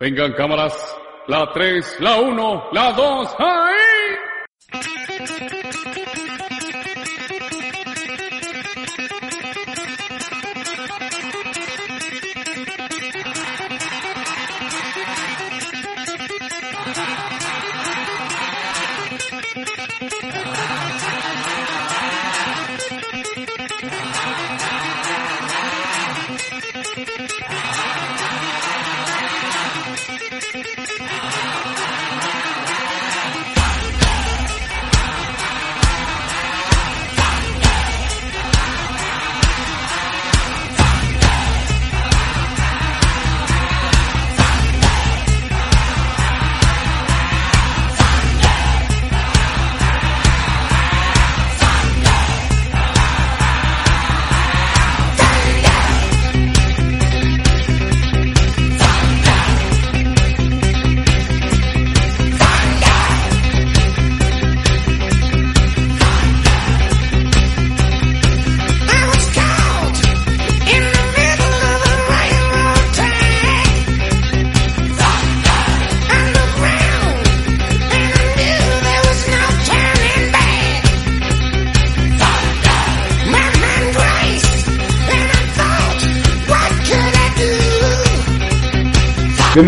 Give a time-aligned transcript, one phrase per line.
[0.00, 0.72] Vengan cámaras,
[1.26, 3.90] la 3, la 1, la 2, ¡ahí!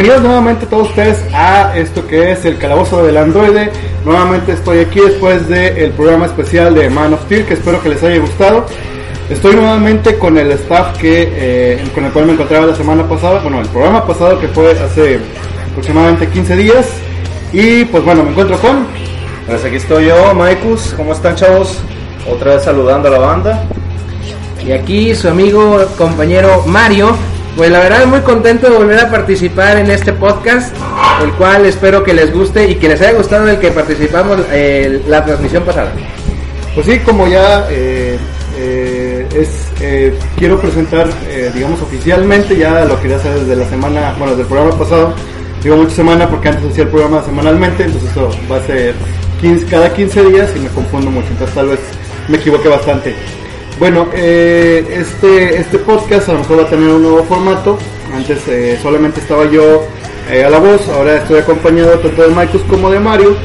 [0.02, 3.70] Bienvenidos nuevamente todos ustedes a esto que es el calabozo del androide.
[4.04, 8.02] Nuevamente estoy aquí después del programa especial de Man of Steel que espero que les
[8.02, 8.66] haya gustado.
[9.30, 13.38] Estoy nuevamente con el staff que eh, con el cual me encontraba la semana pasada,
[13.42, 15.20] bueno, el programa pasado que fue hace
[15.70, 16.86] aproximadamente 15 días.
[17.52, 18.88] Y pues bueno, me encuentro con
[19.46, 20.94] Pues aquí estoy yo, Maikus.
[20.96, 21.78] ¿Cómo están, chavos?
[22.28, 23.62] Otra vez saludando a la banda.
[24.66, 27.16] Y aquí su amigo, compañero Mario.
[27.56, 30.74] Pues la verdad muy contento de volver a participar en este podcast,
[31.22, 34.38] el cual espero que les guste y que les haya gustado el que participamos
[35.06, 35.92] la transmisión pasada.
[36.74, 38.16] Pues sí, como ya eh,
[38.56, 44.14] eh, es, eh, quiero presentar, eh, digamos oficialmente, ya lo quería hacer desde la semana,
[44.18, 45.14] bueno, desde el programa pasado,
[45.62, 48.94] digo mucha semana porque antes hacía el programa semanalmente, entonces eso va a ser
[49.40, 51.80] 15, cada 15 días y me confundo mucho, entonces tal vez
[52.28, 53.14] me equivoqué bastante.
[53.78, 57.78] Bueno, eh, este, este podcast a lo mejor va a tener un nuevo formato,
[58.14, 59.84] antes eh, solamente estaba yo
[60.30, 63.36] eh, a la voz, ahora estoy acompañado tanto de Marcus como de Mario.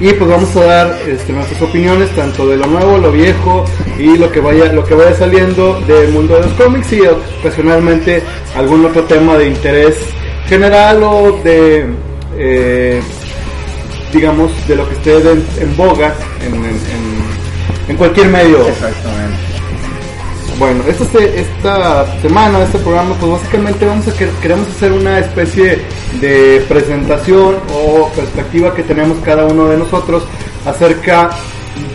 [0.00, 3.64] Y pues vamos a dar este, nuestras opiniones tanto de lo nuevo, lo viejo
[3.96, 7.00] y lo que vaya, lo que vaya saliendo del mundo de los cómics y
[7.40, 8.20] ocasionalmente
[8.56, 9.94] algún otro tema de interés
[10.48, 11.86] general o de
[12.36, 13.00] eh,
[14.12, 15.30] digamos de lo que esté de-
[15.62, 16.12] en boga
[16.44, 18.66] en, en- en- en cualquier medio.
[18.66, 19.43] Exactamente.
[20.58, 25.78] Bueno, esta, esta semana, este programa, pues básicamente vamos a que, queremos hacer una especie
[26.20, 30.22] de presentación o perspectiva que tenemos cada uno de nosotros
[30.64, 31.30] acerca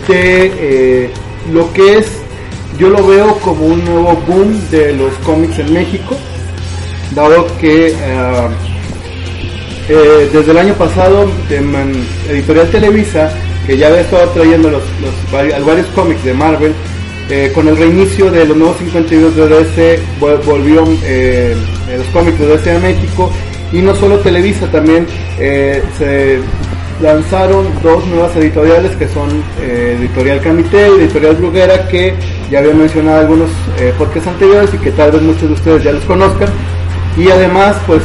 [0.09, 1.09] de eh,
[1.53, 2.07] lo que es,
[2.77, 6.15] yo lo veo como un nuevo boom de los cómics en México,
[7.15, 8.49] dado que ah,
[9.87, 11.31] eh, desde el año pasado
[11.63, 13.31] Man- Editorial Televisa,
[13.65, 16.73] que ya había estado trayendo los, los vari- varios cómics de Marvel,
[17.29, 21.55] eh, con el reinicio de los nuevos 52 de DC, vol- volvió eh,
[21.97, 23.31] los cómics de DC a México,
[23.71, 25.05] y no solo Televisa, también
[25.37, 26.39] eh, se
[27.01, 29.29] lanzaron dos nuevas editoriales que son
[29.61, 32.13] Editorial Camité y Editorial Bruguera, que
[32.51, 33.49] ya había mencionado algunos
[33.97, 36.49] podcasts anteriores y que tal vez muchos de ustedes ya los conozcan.
[37.17, 38.01] Y además, pues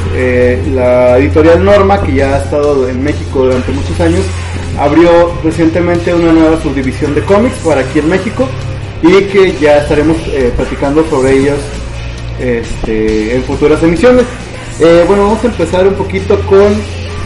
[0.75, 4.21] la editorial Norma, que ya ha estado en México durante muchos años,
[4.79, 8.49] abrió recientemente una nueva subdivisión de cómics para aquí en México
[9.05, 11.59] y que ya estaremos eh, platicando sobre ellos
[12.41, 14.25] este, en futuras emisiones.
[14.81, 16.75] Eh, bueno, vamos a empezar un poquito con,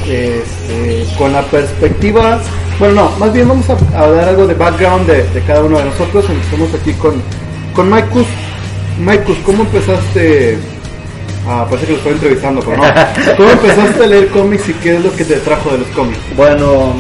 [0.09, 2.41] este, con la perspectiva,
[2.79, 5.79] bueno, no, más bien vamos a, a dar algo de background de, de cada uno
[5.79, 6.25] de nosotros.
[6.31, 7.21] Empezamos aquí con,
[7.75, 8.27] con Maikus.
[9.01, 10.59] Maikus, ¿cómo empezaste?
[11.45, 12.85] Ah, parece que lo estoy entrevistando, pero no.
[13.37, 16.19] ¿Cómo empezaste a leer cómics y qué es lo que te trajo de los cómics?
[16.37, 16.95] Bueno,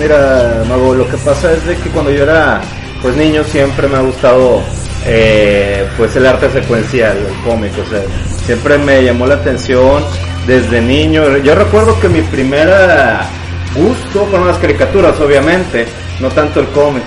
[0.00, 2.62] mira, Mago, lo que pasa es de que cuando yo era
[3.02, 4.62] pues niño siempre me ha gustado
[5.06, 8.02] eh, pues el arte secuencial, el cómic, o sea,
[8.44, 10.02] siempre me llamó la atención
[10.46, 11.38] desde niño.
[11.38, 13.26] Yo recuerdo que mi primera
[13.74, 15.86] gusto fueron las caricaturas, obviamente,
[16.20, 17.04] no tanto el cómic.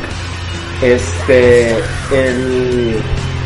[0.82, 1.74] Este,
[2.12, 2.96] el,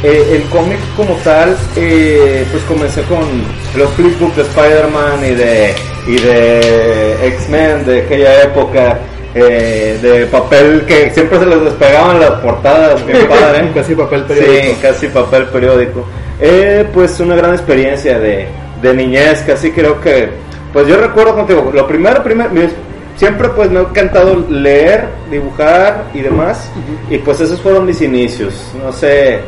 [0.03, 3.25] eh, el cómic como tal, eh, pues comencé con
[3.75, 5.75] los flipbooks de Spider-Man y de,
[6.07, 8.99] y de X-Men de aquella época.
[9.35, 13.69] Eh, de papel que siempre se les despegaban las portadas, bien padre.
[13.73, 14.63] Casi papel periódico.
[14.63, 16.05] Sí, casi papel periódico.
[16.39, 18.47] Eh, pues una gran experiencia de,
[18.81, 20.29] de niñez, casi creo que,
[20.71, 22.23] pues yo recuerdo contigo, lo primero,
[23.17, 26.69] siempre pues me ha encantado leer, dibujar y demás,
[27.09, 28.53] y pues esos fueron mis inicios,
[28.83, 29.39] no sé,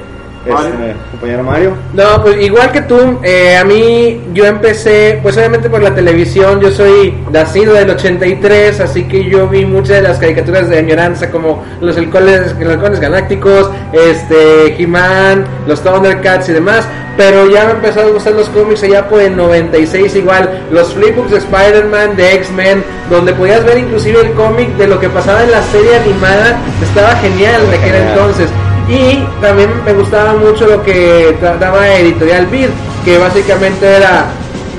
[0.45, 0.69] Mario.
[0.69, 1.71] este, compañero Mario.
[1.93, 6.59] No, pues igual que tú, eh, a mí yo empecé, pues obviamente por la televisión,
[6.61, 11.31] yo soy nacido del 83, así que yo vi muchas de las caricaturas de añoranza
[11.31, 16.87] como los halcones, los halcones galácticos, este, He-Man, los Thundercats y demás,
[17.17, 21.31] pero ya me empezaron a gustar los cómics allá por el 96 igual, los flipbooks
[21.31, 25.51] de Spider-Man, de X-Men, donde podías ver inclusive el cómic de lo que pasaba en
[25.51, 28.49] la serie animada, estaba genial de aquel entonces.
[28.89, 32.69] Y también me gustaba mucho lo que daba Editorial Beat,
[33.03, 34.27] que básicamente era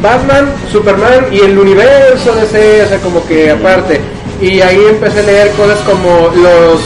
[0.02, 4.00] Batman, Superman y el universo de ese, o sea, como que aparte.
[4.40, 6.80] Y ahí empecé a leer cosas como los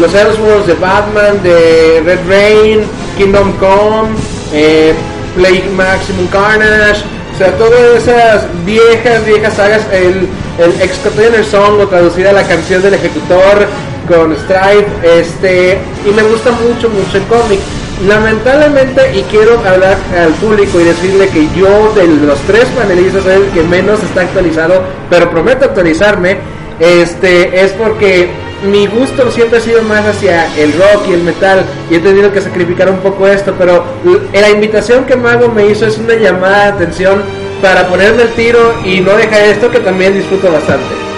[0.00, 2.80] los Elseworlds de Batman, de Red Rain,
[3.16, 4.10] Kingdom Come,
[4.52, 4.94] eh,
[5.34, 7.02] Plague Maximum Carnage,
[7.34, 12.82] o sea, todas esas viejas, viejas sagas, el, el Extraordinary Song o traducida la canción
[12.82, 13.66] del ejecutor
[14.06, 17.60] con Stripe, este, y me gusta mucho, mucho el cómic.
[18.06, 23.34] Lamentablemente, y quiero hablar al público y decirle que yo de los tres panelistas soy
[23.34, 26.38] el que menos está actualizado, pero prometo actualizarme,
[26.78, 28.28] este, es porque
[28.70, 32.32] mi gusto siempre ha sido más hacia el rock y el metal y he tenido
[32.32, 33.84] que sacrificar un poco esto, pero
[34.32, 37.22] la invitación que Mago me hizo es una llamada de atención
[37.62, 41.15] para ponerme el tiro y no dejar esto que también disfruto bastante.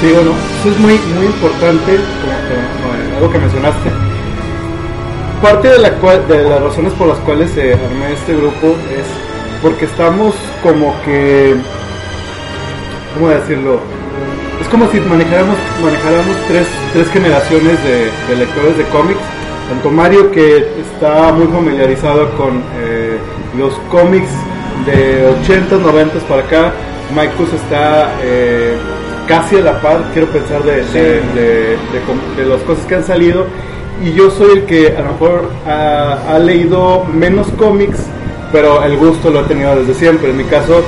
[0.00, 1.98] Sí, bueno, eso es muy, muy importante,
[3.16, 3.90] algo que mencionaste.
[5.40, 9.06] Parte de, la cual, de las razones por las cuales se armé este grupo es
[9.62, 11.56] porque estamos como que,
[13.14, 13.80] ¿cómo decirlo?
[14.60, 19.20] Es como si manejáramos, manejáramos tres, tres generaciones de, lectores de cómics.
[19.70, 20.58] Tanto Mario, que
[20.92, 23.18] está muy familiarizado con eh,
[23.56, 24.30] los cómics
[24.84, 26.72] de 80, 90 para acá.
[27.14, 28.76] Maikus está eh,
[29.26, 31.02] casi a la par, quiero pensar, de, de,
[31.34, 33.46] de- de com- de las cosas que han salido.
[34.04, 37.98] Y yo soy el que a lo mejor ha, ha leído menos cómics,
[38.52, 40.30] pero el gusto lo he tenido desde siempre.
[40.30, 40.82] En mi caso,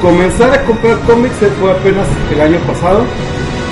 [0.00, 3.00] comenzar a comprar cómics fue apenas el año pasado.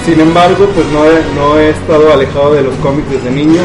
[0.07, 3.61] Sin embargo, pues no he, no he estado alejado de los cómics desde niño.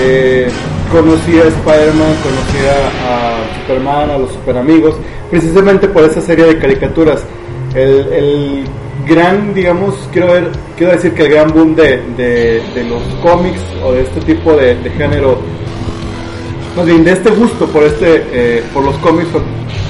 [0.00, 0.48] Eh,
[0.92, 2.78] conocí a Spider-Man, conocí a,
[3.08, 4.96] a Superman, a los Super Amigos,
[5.30, 7.22] precisamente por esa serie de caricaturas.
[7.74, 8.64] El, el
[9.06, 13.60] gran, digamos, quiero, ver, quiero decir que el gran boom de, de- de los cómics
[13.84, 15.38] o de este tipo de, de género
[16.76, 19.40] más bien de este gusto por este eh, por los cómics fue-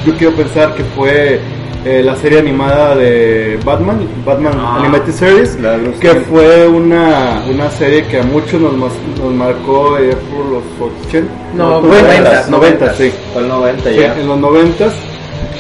[0.07, 1.41] yo quiero pensar que fue
[1.85, 5.59] eh, la serie animada de Batman Batman Animated Series
[6.01, 11.31] que fue una, una serie que a muchos nos, nos marcó eh, por los 80
[11.55, 13.13] No, 90, 90 sí.
[13.33, 14.19] Fue el 90 Sí, ya.
[14.21, 14.93] en los noventas.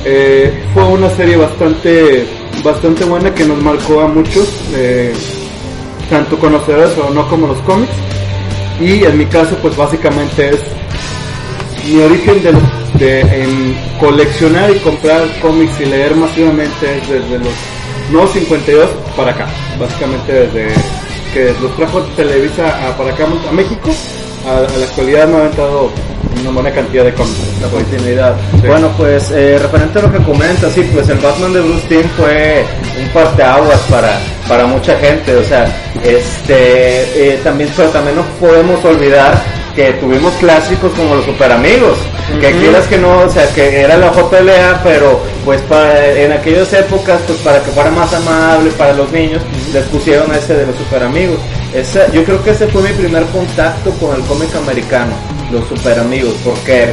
[0.04, 2.24] Eh, fue una serie bastante
[2.62, 5.12] bastante buena que nos marcó a muchos eh,
[6.10, 7.92] tanto conocedores o no como los cómics.
[8.80, 10.60] Y en mi caso pues básicamente es
[11.86, 12.52] mi origen de,
[12.98, 17.54] de en coleccionar y comprar cómics y leer masivamente es desde los
[18.12, 19.46] no 52 para acá.
[19.78, 20.68] Básicamente desde
[21.34, 23.90] que los trajo Televisa a, para acá a México
[24.46, 25.90] a, a la actualidad me ha aventado
[26.40, 28.36] una buena cantidad de cómics la continuidad.
[28.60, 28.66] Sí.
[28.66, 32.08] Bueno, pues eh, referente a lo que comentas, sí, pues el Batman de Bruce Timm
[32.16, 32.64] fue
[33.00, 34.18] un parteaguas para,
[34.48, 35.64] para mucha gente, o sea,
[36.04, 39.40] este, eh, también, pero también no podemos olvidar
[39.78, 41.98] que tuvimos clásicos como los Super Amigos,
[42.40, 46.72] que quieras que no, o sea, que era la JLA, pero pues para, en aquellas
[46.72, 49.40] épocas, pues para que fuera más amable para los niños,
[49.72, 51.38] les pusieron ese de los Super Amigos.
[51.72, 55.12] Ese, yo creo que ese fue mi primer contacto con el cómic americano,
[55.52, 56.88] los Super Amigos, porque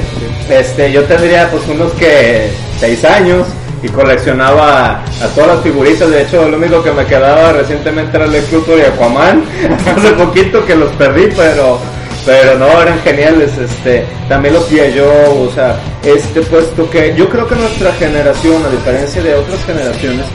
[0.50, 3.48] este, yo tendría pues unos que seis años
[3.84, 6.10] y coleccionaba a todas las figuritas.
[6.10, 9.44] De hecho, lo único que me quedaba recientemente era Lex Luthor y Aquaman.
[9.96, 11.80] Hace poquito que los perdí, pero
[12.26, 13.58] pero no eran geniales.
[13.58, 14.98] Este, también los G.I.
[14.98, 19.64] Joe, o sea, este, puesto que yo creo que nuestra generación, a diferencia de otras
[19.66, 20.26] generaciones,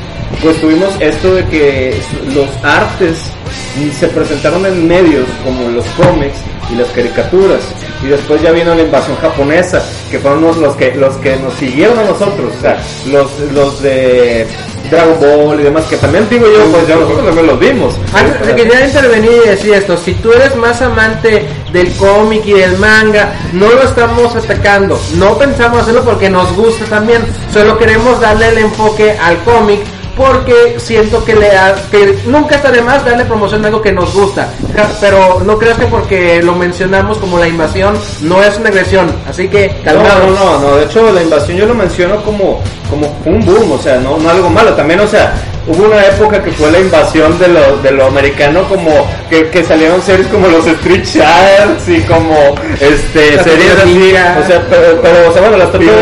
[0.40, 2.00] pues tuvimos esto de que
[2.32, 3.18] los artes
[3.98, 6.38] se presentaron en medios como los cómics
[6.72, 7.60] y las caricaturas.
[8.02, 11.98] Y después ya vino la invasión japonesa, que fueron los, que los que nos siguieron
[11.98, 14.46] a nosotros, o sea, los, los de
[14.90, 17.94] Dragon Ball y demás, que también digo yo, pues ya nosotros también los vimos.
[18.14, 22.44] Antes de que ya intervenir y decir esto, si tú eres más amante del cómic
[22.46, 27.22] y del manga, no lo estamos atacando, no pensamos hacerlo porque nos gusta también,
[27.52, 29.80] solo queremos darle el enfoque al cómic
[30.20, 33.90] porque siento que, le ha- que nunca está de más darle promoción a algo que
[33.90, 34.48] nos gusta,
[35.00, 39.48] pero no creas que porque lo mencionamos como la invasión no es una agresión, así
[39.48, 40.38] que No, calmados.
[40.38, 42.60] no, no, no, de hecho la invasión yo lo menciono como,
[42.90, 45.32] como un boom, o sea, no, no algo malo, también, o sea,
[45.66, 48.90] hubo una época que fue la invasión de lo, de lo americano, como
[49.28, 52.36] que, que salieron series como los Street Sharks y como
[52.80, 53.98] este series así,
[54.42, 55.94] o sea, pero, pero, o sea, bueno, las tortugas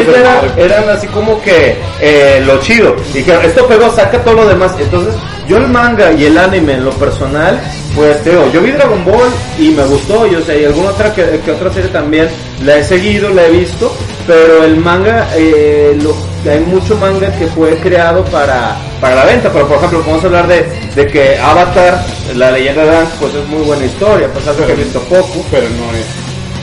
[0.57, 4.73] eran, así como que eh, lo chido, y dijeron, esto pegó, saca todo lo demás,
[4.81, 5.15] entonces
[5.49, 7.59] yo el manga y el anime en lo personal,
[7.97, 9.29] pues te digo, yo vi Dragon Ball
[9.59, 12.29] y me gustó, y o sea, y alguna otra que, que otra serie también
[12.65, 13.91] la he seguido, la he visto,
[14.27, 16.15] pero el manga, eh, lo-
[16.47, 20.27] hay mucho manga que fue creado para, para la venta, pero por ejemplo, vamos a
[20.27, 22.05] hablar de, de que Avatar,
[22.35, 25.45] la leyenda de Aang, pues es muy buena historia, pues algo que he visto poco.
[25.51, 26.07] Pero no es.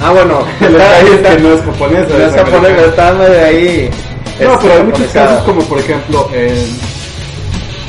[0.01, 2.17] Ah, bueno, está, está, que no es japonesa.
[2.17, 3.89] no es japonés, está de ahí.
[4.39, 5.27] No, este, pero hay muchos japonesada.
[5.27, 6.29] casos como por ejemplo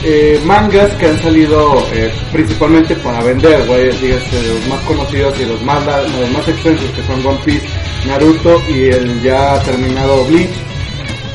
[0.05, 5.47] eh, mangas que han salido eh, principalmente para vender, güey, dígase los más conocidos y
[5.47, 7.66] los más los más extensos que son One Piece,
[8.07, 10.55] Naruto y el ya terminado Bleach,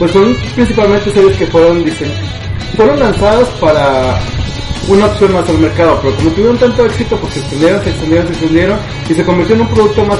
[0.02, 2.10] pues son principalmente series que fueron dise-
[2.76, 4.20] fueron lanzadas para
[4.88, 8.26] una opción más al mercado, pero como tuvieron tanto éxito, pues se extendieron, se extendieron,
[8.26, 10.18] se extendieron y se convirtió en un producto más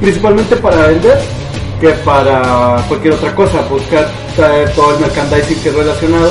[0.00, 1.18] principalmente para vender
[1.82, 6.30] que para cualquier otra cosa, buscar traer todo el merchandising que es relacionado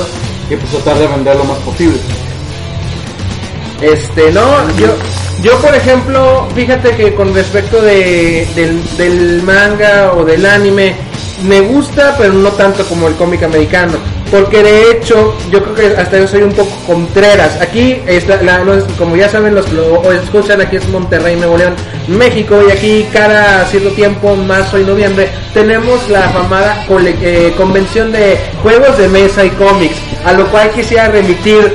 [0.50, 1.96] y pues tratar de vender lo más posible.
[3.84, 4.42] Este, no,
[4.78, 4.86] yo,
[5.42, 8.46] yo por ejemplo, fíjate que con respecto de,
[8.96, 10.94] del, manga o del anime,
[11.42, 13.92] me gusta, pero no tanto como el cómic americano.
[14.30, 17.60] Porque de hecho, yo creo que hasta yo soy un poco contreras.
[17.60, 18.40] Aquí, es la-
[18.98, 21.74] como ya saben los que lo escuchan, aquí es Monterrey, Nuevo León,
[22.08, 22.58] México.
[22.66, 26.84] Y aquí cada cierto tiempo, marzo y noviembre, tenemos la famada
[27.20, 29.96] eh, convención de juegos de mesa y cómics.
[30.24, 31.70] A lo cual quisiera remitir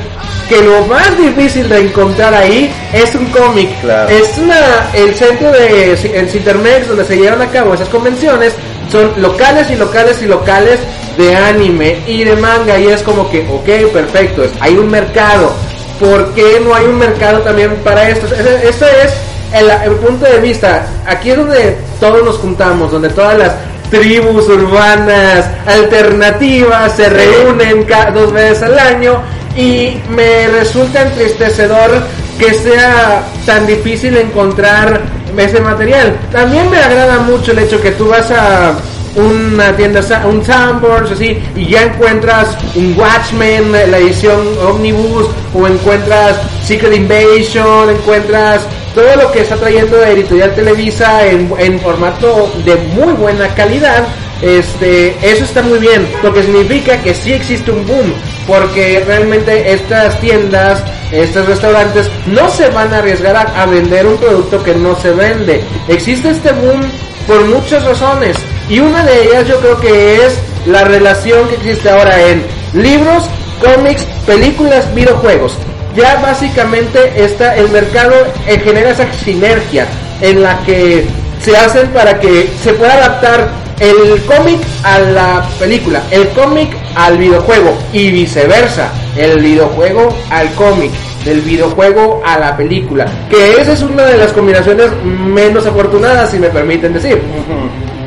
[0.50, 3.70] que lo más difícil de encontrar ahí es un cómic.
[3.82, 4.10] Claro.
[4.10, 8.54] Es una, el centro de el Cintermex donde se llevan a cabo esas convenciones
[8.92, 10.80] son locales y locales y locales
[11.18, 15.54] de anime y de manga y es como que, ok, perfecto, es- hay un mercado.
[16.00, 18.26] ¿Por qué no hay un mercado también para esto?
[18.28, 19.14] Ese, ese es
[19.54, 20.88] el, el punto de vista.
[21.06, 23.52] Aquí es donde todos nos juntamos, donde todas las
[23.90, 29.22] tribus urbanas alternativas se reúnen dos veces al año
[29.56, 31.92] y me resulta entristecedor
[32.38, 35.02] que sea tan difícil encontrar
[35.38, 36.18] ese material.
[36.32, 38.74] También me agrada mucho el hecho que tú vas a
[39.16, 46.38] una tienda, un Sanborns así, y ya encuentras un Watchmen, la edición Omnibus, o encuentras
[46.64, 48.62] Secret Invasion, encuentras
[49.00, 54.06] todo lo que está trayendo Editorial Televisa en, formato de muy buena calidad.
[54.42, 58.14] Este, eso está muy bien, lo que significa que sí existe un boom,
[58.46, 64.62] porque realmente estas tiendas, estos restaurantes no se van a arriesgar a vender un producto
[64.64, 65.64] que no se vende.
[65.88, 66.82] Existe este boom
[67.26, 68.36] por muchas razones
[68.68, 73.30] y una de ellas yo creo que es la relación que existe ahora en libros,
[73.62, 75.58] cómics, películas, videojuegos.
[75.96, 78.16] Ya básicamente está el mercado
[78.48, 79.88] eh, genera esa sinergia
[80.22, 81.06] en la que
[81.42, 87.18] se hacen para que se pueda adaptar el cómic a la película, el cómic al
[87.18, 90.92] videojuego y viceversa, el videojuego al cómic,
[91.24, 96.40] del videojuego a la película, que esa es una de las combinaciones menos afortunadas, si
[96.40, 97.22] me permiten decir.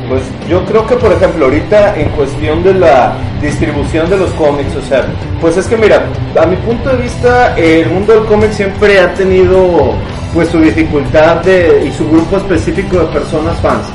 [0.09, 4.75] Pues yo creo que, por ejemplo, ahorita en cuestión de la distribución de los cómics,
[4.75, 5.05] o sea,
[5.39, 6.03] pues es que mira,
[6.39, 9.93] a mi punto de vista, el mundo del cómic siempre ha tenido
[10.33, 13.85] pues su dificultad de, y su grupo específico de personas fans,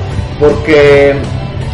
[0.41, 1.15] porque,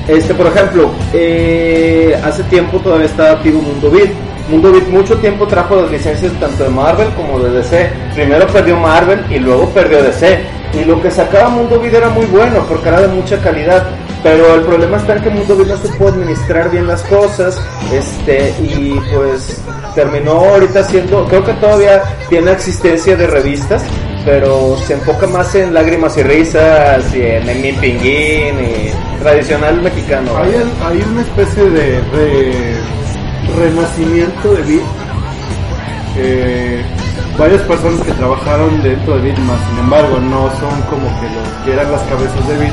[0.09, 4.11] este, por ejemplo, eh, hace tiempo todavía estaba activo Mundo Beat.
[4.49, 7.91] Mundo Beat mucho tiempo trajo las licencias tanto de Marvel como de DC.
[8.15, 10.41] Primero perdió Marvel y luego perdió DC.
[10.75, 13.87] Y lo que sacaba Mundo Beat era muy bueno porque era de mucha calidad.
[14.25, 17.61] Pero el problema está en que Mundo Beat no puede administrar bien las cosas.
[17.93, 19.61] Este, y pues
[19.95, 23.83] terminó ahorita siendo, creo que todavía tiene existencia de revistas,
[24.25, 30.31] pero se enfoca más en lágrimas y risas y en Emmy Pinguín y tradicional mexicano.
[30.39, 32.01] Hay, una especie de,
[33.59, 34.85] renacimiento de Beat.
[36.17, 36.83] Eh,
[37.39, 41.73] varias personas que trabajaron dentro de Bitmas, sin embargo, no son como que los que
[41.75, 42.73] eran las cabezas de Bit,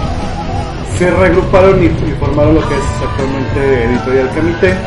[1.01, 1.89] se regruparon y,
[2.19, 4.77] formaron lo que es actualmente Editorial Camite.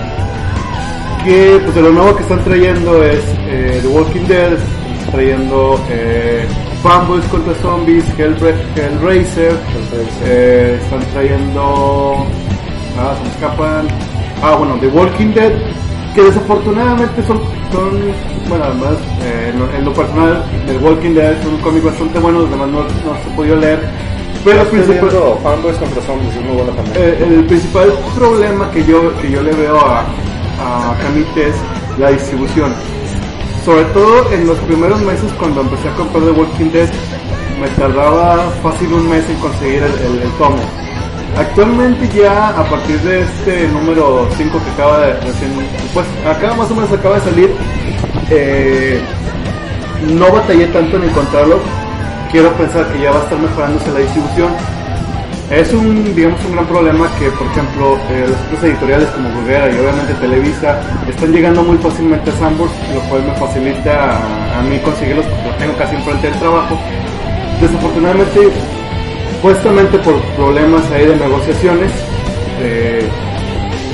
[1.25, 3.19] Que pues de lo nuevo que están trayendo es
[3.49, 6.47] eh, The Walking Dead, están trayendo eh,
[7.33, 9.59] contra Zombies, Hellra- Hellraiser,
[10.25, 12.25] eh, están trayendo.
[12.97, 13.89] Ah, se me escapan.
[14.41, 15.51] Ah, bueno, The Walking Dead,
[16.15, 17.41] que desafortunadamente son,
[17.73, 17.91] son
[18.49, 22.51] bueno, además, eh, en, lo, personal, The Walking Dead es un cómic bastante bueno, los
[22.51, 22.89] demás no, no
[23.25, 24.14] se podido leer.
[24.45, 25.11] Pero Estoy principal-
[25.43, 26.97] Fanboys contra Zombies, es muy bueno también.
[26.99, 31.55] eh, el principal problema que yo, que yo le veo a, a Camite es
[31.99, 32.75] la distribución.
[33.65, 36.89] Sobre todo en los primeros meses cuando empecé a comprar The Walking Dead,
[37.61, 40.57] me tardaba fácil un mes en conseguir el, el- el tomo.
[41.39, 45.51] Actualmente ya a partir de este número 5 que acaba de recién,
[45.95, 47.51] pues acá más o menos acaba de salir,
[48.31, 49.01] eh,
[50.07, 51.59] no batallé tanto en encontrarlo.
[52.35, 54.51] Quiero pensar que ya va a estar mejorándose la distribución.
[55.53, 59.71] Es un, digamos, un gran problema que, por ejemplo, eh, las otras editoriales como Bruguera
[59.71, 64.19] y obviamente Televisa están llegando muy fácilmente a Sambors, lo cual me facilita
[64.59, 66.77] a, mí conseguirlos porque los tengo casi enfrente del trabajo.
[67.61, 68.41] Desafortunadamente,
[69.37, 71.93] supuestamente por problemas ahí de negociaciones,
[72.59, 73.09] eh,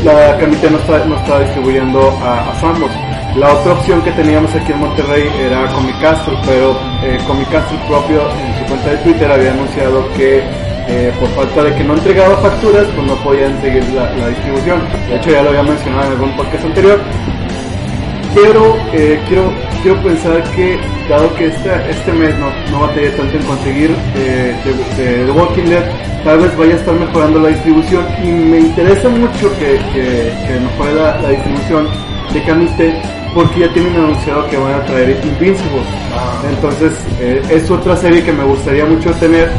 [0.03, 3.10] la Camite no está, no está distribuyendo a, a.
[3.37, 8.59] La otra opción que teníamos aquí en Monterrey era Comicastro, pero eh, Comicastro propio en
[8.59, 10.43] su cuenta de Twitter había anunciado que
[10.89, 14.81] eh, por falta de que no entregaba facturas, pues no podían seguir la, distribución.
[15.09, 17.01] De hecho ya lo había mencionado en algún podcast anterior.
[18.35, 23.37] Pero eh, quiero, quiero pensar que, dado que esta, este mes no, no batallé tanto
[23.37, 24.55] en conseguir eh,
[24.97, 25.85] The Walking Dead,
[26.25, 29.81] tal vez vaya a estar mejorando la distribución y me interesa mucho que
[30.61, 31.89] mejore la, la distribución
[32.33, 35.83] de Camite porque ya tienen anunciado que van a traer Invincible.
[36.49, 39.51] Entonces eh, es otra serie que me gustaría mucho tener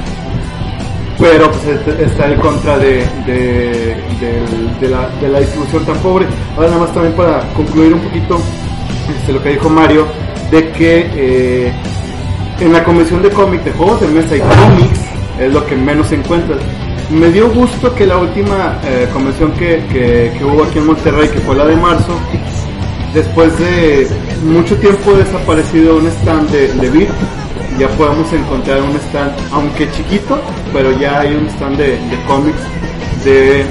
[1.21, 6.25] pero pues está en contra de, de, la, distribución tan pobre.
[6.55, 8.39] Ahora nada más también para concluir un poquito
[9.15, 10.07] este, lo que dijo Mario,
[10.49, 11.73] de que eh,
[12.59, 14.99] en la convención de cómic de juegos de mesa y cómics
[15.39, 16.57] es lo que menos se encuentra.
[17.11, 21.29] Me dio gusto que la última eh, convención que, que, que hubo aquí en Monterrey,
[21.29, 22.17] que fue la de marzo,
[23.13, 24.07] después de
[24.43, 27.07] mucho tiempo desaparecido un stand de, de
[27.79, 30.39] ya podemos encontrar un stand, aunque chiquito,
[30.73, 32.59] pero ya hay un stand de, de cómics
[33.23, 33.65] de,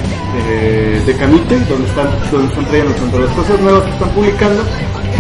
[0.49, 4.63] de, de Camite, donde están, donde están trayendo tanto las cosas nuevas que están publicando,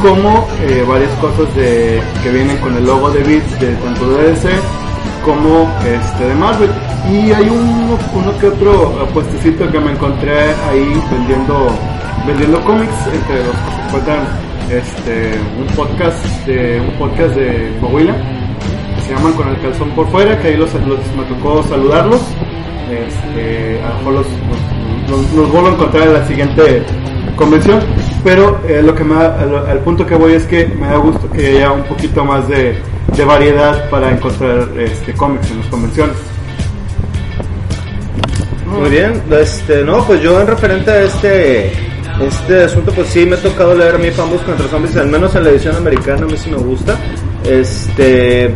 [0.03, 4.31] como eh, varias cosas de, que vienen con el logo de Beat, de tanto de
[4.31, 4.49] DC
[5.25, 6.71] como este de Marvel.
[7.11, 11.71] Y hay uno, uno que otro eh, puestecito que me encontré ahí vendiendo
[12.27, 14.19] vendiendo cómics entre los que se encuentran
[14.71, 18.15] este un podcast de un podcast de Coahuila
[18.97, 22.21] que se llaman con el calzón por fuera que ahí los, los- me tocó saludarlos
[22.91, 24.27] este, a lo mejor los,
[25.09, 26.83] los, los- vuelvo a encontrar en la siguiente
[27.37, 27.81] convención
[28.23, 30.97] pero eh, lo que me da- al, al punto que voy es que me da
[30.97, 32.77] gusto que haya un poquito más de,
[33.17, 36.17] de variedad para encontrar este cómics en las convenciones.
[38.67, 41.73] Muy bien, este, no, pues yo en referente a este,
[42.27, 45.35] este asunto, pues sí me ha tocado leer a mí Fanboys contra Zombies, al menos
[45.35, 46.97] en la edición americana, a mí sí me gusta.
[47.45, 48.55] Este,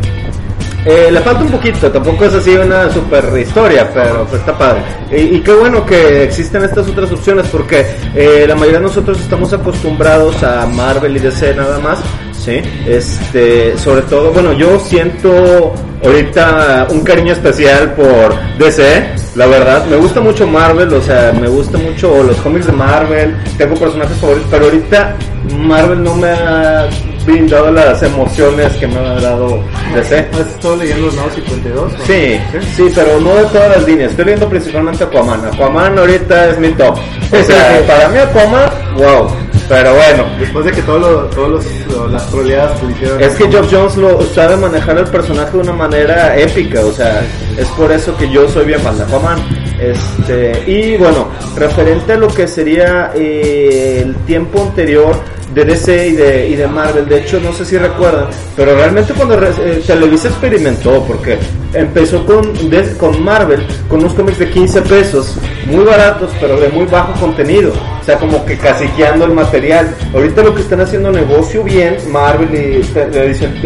[0.87, 4.83] eh, le falta un poquito, tampoco es así una super historia, pero pues está padre.
[5.11, 9.19] Y, y qué bueno que existen estas otras opciones, porque eh, la mayoría de nosotros
[9.19, 12.01] estamos acostumbrados a Marvel y DC nada más,
[12.45, 12.61] ¿sí?
[12.87, 15.73] Este, sobre todo, bueno, yo siento
[16.05, 21.49] ahorita un cariño especial por DC, la verdad, me gusta mucho Marvel, o sea, me
[21.49, 25.17] gusta mucho los cómics de Marvel, tengo personajes favoritos, pero ahorita
[25.59, 26.89] Marvel no me ha
[27.25, 29.63] brindado las emociones que me ha dado
[29.95, 30.29] DC.
[30.33, 31.93] ¿Has estado leyendo los nuevos 52?
[31.93, 32.07] o?
[32.07, 32.39] Sí,
[32.77, 34.11] sí, pero no de todas las líneas.
[34.11, 35.47] Estoy leyendo principalmente Aquaman.
[35.47, 36.99] Aquaman ahorita es mi top.
[37.33, 39.29] O sea, para mí Aquaman, wow.
[39.69, 41.65] Pero bueno, Después de que todos los, todos los,
[41.97, 43.23] lo- las troleadas que hicieron.
[43.23, 47.23] es que Geoff Jones lo sabe manejar el personaje de una manera épica, o sea,
[47.57, 49.39] es por eso que yo soy bien fan de Aquaman.
[49.81, 55.17] Este, y bueno, referente a lo que sería eh, el tiempo anterior
[55.53, 58.27] de DC y de, y de Marvel, de hecho no sé si recuerdan,
[58.57, 61.39] pero realmente cuando eh, Televisa experimentó, porque
[61.73, 62.53] empezó con,
[62.99, 67.73] con Marvel, con unos cómics de 15 pesos, muy baratos, pero de muy bajo contenido,
[68.01, 69.95] o sea, como que caciqueando el material.
[70.13, 72.81] Ahorita lo que están haciendo negocio bien, Marvel y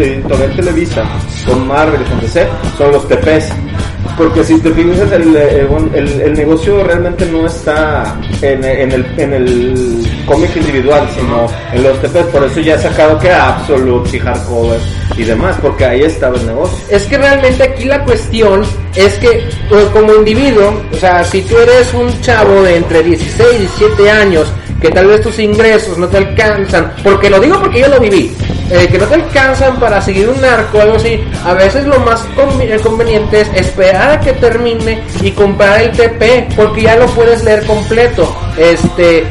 [0.00, 1.04] editorial Televisa,
[1.46, 3.52] con Marvel y con DC, son los TPs.
[4.16, 5.36] Porque si te fijas, el-
[6.22, 12.00] el negocio realmente no está en, en el, en el cómic individual, sino en los
[12.00, 12.26] TPs.
[12.32, 14.80] Por eso ya he sacado que Absolute y Hardcover
[15.16, 16.78] y demás, porque ahí estaba el negocio.
[16.90, 18.62] Es que realmente aquí la cuestión
[18.94, 23.48] es que pues, como individuo, o sea, si tú eres un chavo de entre 16
[23.54, 27.80] y 17 años, que tal vez tus ingresos no te alcanzan, porque lo digo porque
[27.80, 28.32] yo lo viví,
[28.70, 31.98] eh, que no te alcanzan para seguir un narco o algo así, a veces lo
[32.00, 37.42] más conveniente es esperar a que termine y comprar el TP, porque ya lo puedes
[37.42, 38.32] leer completo.
[38.56, 39.26] Este,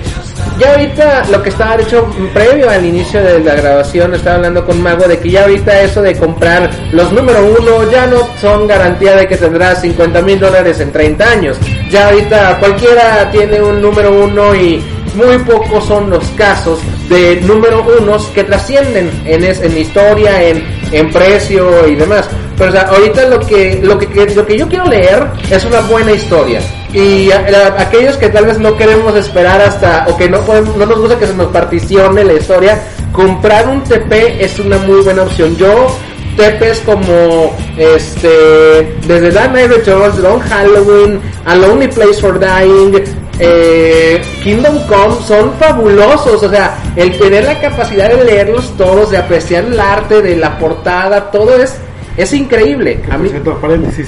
[0.60, 4.66] ya ahorita lo que estaba de hecho previo al inicio de la grabación estaba hablando
[4.66, 8.68] con Mago de que ya ahorita eso de comprar los número uno ya no son
[8.68, 11.58] garantía de que tendrás 50 mil dólares en 30 años.
[11.92, 14.84] Ya ahorita cualquiera tiene un número uno y
[15.16, 20.64] muy pocos son los casos de número unos que trascienden en, es- en historia, en,
[20.92, 22.30] en precio y demás.
[22.58, 26.60] Pero ahorita lo que, lo que lo que yo quiero leer es una buena historia.
[26.94, 31.00] Y aquellos que tal vez no queremos esperar hasta, o que no podemos, no nos
[31.00, 35.56] gusta que se nos particione la historia, comprar un TP es una muy buena opción.
[35.58, 35.96] Yo,
[36.38, 42.96] TPs como, este, desde Dark Knight Returns, Long Halloween, A Lonely Place for Dying,
[43.40, 49.18] eh, Kingdom Come son fabulosos, o sea, el tener la capacidad de leerlos todos, de
[49.18, 51.76] apreciar el arte, de la portada, todo es,
[52.18, 53.00] es increíble.
[53.08, 54.08] A Por mí, cierto, paréntesis.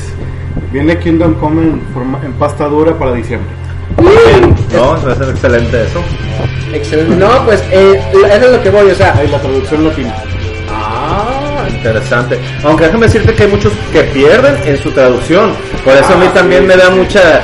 [0.72, 3.50] Viene Kingdom Come en, forma- en pasta dura para diciembre.
[4.74, 6.00] No, va a ser excelente eso.
[6.74, 7.15] Excelente.
[7.15, 10.15] No, pues eh, eso es lo que voy, o sea, Ahí la traducción latina.
[11.73, 12.39] Interesante.
[12.63, 15.53] Aunque déjame decirte que hay muchos que pierden en su traducción.
[15.84, 16.67] Por eso a mí Ah, también sí.
[16.67, 17.41] me da mucha,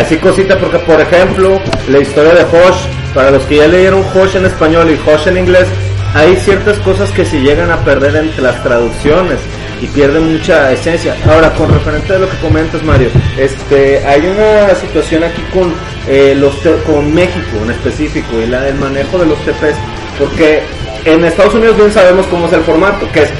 [0.00, 4.36] así cosita, porque por ejemplo, la historia de Hosh, para los que ya leyeron Hosh
[4.36, 5.66] en español y Hosh en inglés,
[6.14, 9.38] hay ciertas cosas que se llegan a perder entre las traducciones
[9.82, 11.14] y pierden mucha esencia.
[11.28, 15.74] Ahora, con referente a lo que comentas, Mario, este, hay una situación aquí con
[16.08, 16.54] eh, los
[16.86, 19.76] con México en específico y la, el manejo de los TPs,
[20.18, 20.62] porque
[21.04, 23.30] en Estados Unidos bien sabemos cómo es el formato, que es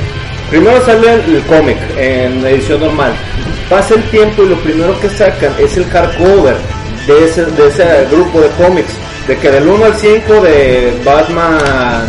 [0.50, 3.12] primero sale el, cómic en edición normal,
[3.68, 6.56] pasa el tiempo y lo primero que sacan es el hardcover
[7.06, 8.94] de ese, de ese grupo de cómics,
[9.26, 12.06] de que del 1 al 5 de Batman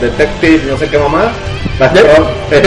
[0.00, 1.32] Detective, no sé qué mamada.
[2.52, 2.58] Sí.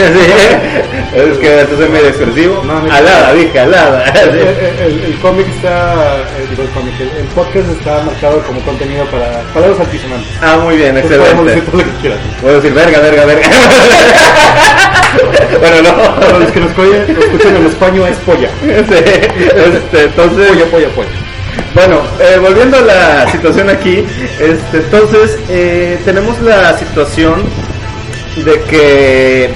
[1.14, 2.62] es que esto es medio expresivo.
[2.64, 4.04] No, alada, dije, alada.
[4.20, 8.60] El, el- el- cómic está, eh, digo el cómic, el, el podcast está marcado como
[8.60, 10.28] contenido para, para los altisonantes.
[10.42, 11.70] Ah, muy bien, Entonces podemos decir excelente.
[11.70, 12.18] todo lo que quieras.
[12.42, 13.48] Puedo decir verga, verga, verga.
[15.60, 15.82] bueno, Para
[16.32, 16.38] no.
[16.40, 18.48] los que nos escuchan en español es polla.
[18.66, 18.72] Sí,
[19.56, 21.08] este, entonces, Polla, polla, polla.
[21.74, 24.04] Bueno, eh, volviendo a la situación aquí,
[24.40, 27.42] este, entonces eh, tenemos la situación
[28.44, 29.50] de que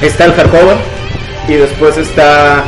[0.00, 0.76] está el hardcover
[1.48, 2.64] y después está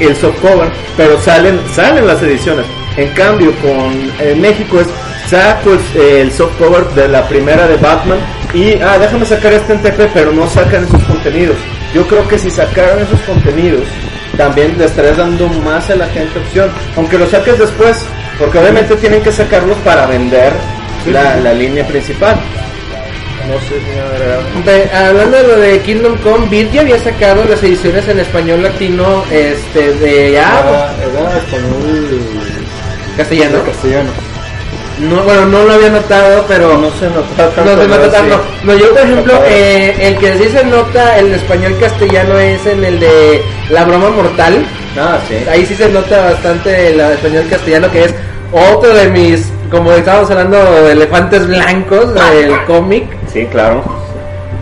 [0.00, 2.66] el softcover, pero salen salen las ediciones.
[2.96, 4.86] En cambio, con en México es
[5.28, 8.18] saco el, el softcover de la primera de Batman
[8.54, 11.56] y ah déjame sacar este en TP, pero no sacan esos contenidos.
[11.94, 13.84] Yo creo que si sacaran esos contenidos
[14.36, 18.04] también le estarías dando más a la gente opción, aunque lo saques después,
[18.38, 20.52] porque obviamente tienen que sacarlos para vender
[21.10, 22.36] la, la línea principal.
[23.48, 27.62] No sé si me hablando de lo de Kingdom Come, Beat ya había sacado las
[27.62, 32.20] ediciones en español latino, este, de ya, Era, era español
[33.16, 33.64] castellano.
[33.64, 34.10] castellano.
[35.00, 37.64] No, bueno, no lo había notado, pero No se nota tanto.
[37.76, 38.12] No se nota ¿no?
[38.12, 38.40] tanto.
[38.64, 42.84] No, yo por ejemplo, eh, el que sí se nota el español castellano es en
[42.84, 44.66] el de La Broma Mortal.
[44.98, 45.36] Ah, sí.
[45.48, 48.14] Ahí sí se nota bastante el español castellano, que es
[48.52, 53.04] otro de mis, como estábamos hablando, de elefantes blancos del cómic.
[53.32, 53.82] Sí, claro.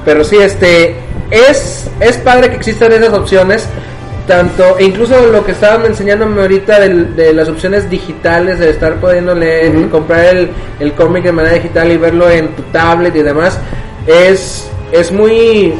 [0.04, 0.96] Pero sí, este,
[1.30, 3.68] es, es padre que existan esas opciones.
[4.26, 8.94] Tanto, e incluso lo que estaban enseñándome ahorita del- de, las opciones digitales, de estar
[8.96, 10.50] pudiendo leer, comprar el,
[10.80, 13.56] el cómic de manera digital y verlo en tu tablet y demás,
[14.04, 15.74] es, es muy.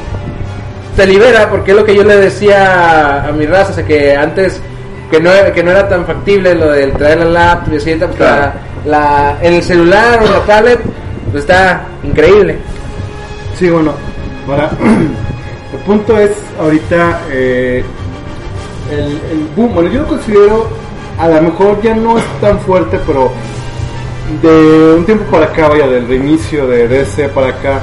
[0.97, 4.15] te libera, porque es lo que yo le decía a, mi raza, o sea, que
[4.15, 4.61] antes
[5.11, 8.11] que no, que no era tan factible lo del traer la laptop y así, pues,
[8.15, 8.53] Claro.
[8.85, 10.79] la, la- en el celular o la tablet,
[11.33, 12.59] pues está increíble.
[13.59, 13.93] Sí, bueno,
[14.47, 14.71] ahora
[15.73, 17.83] el punto es ahorita eh,
[18.91, 19.73] el, boom.
[19.73, 20.69] Bueno, yo lo considero,
[21.19, 23.31] a lo mejor ya no es tan fuerte, pero
[24.43, 27.81] de un tiempo para acá, vaya, del reinicio de DC para acá,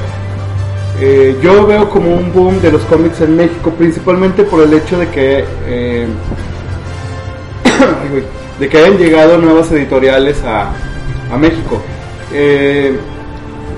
[1.01, 4.99] eh, yo veo como un boom de los cómics en México, principalmente por el hecho
[4.99, 6.07] de que eh,
[8.59, 10.69] de que hayan llegado nuevas editoriales a,
[11.33, 11.81] a México.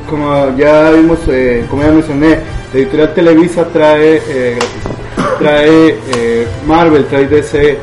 [0.10, 2.39] Como ya vimos, eh, como ya mencioné,
[2.74, 4.60] la editorial Televisa trae, eh,
[5.39, 7.78] trae eh, Marvel, trae DC,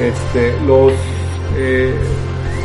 [0.00, 0.92] este, los,
[1.56, 1.94] eh,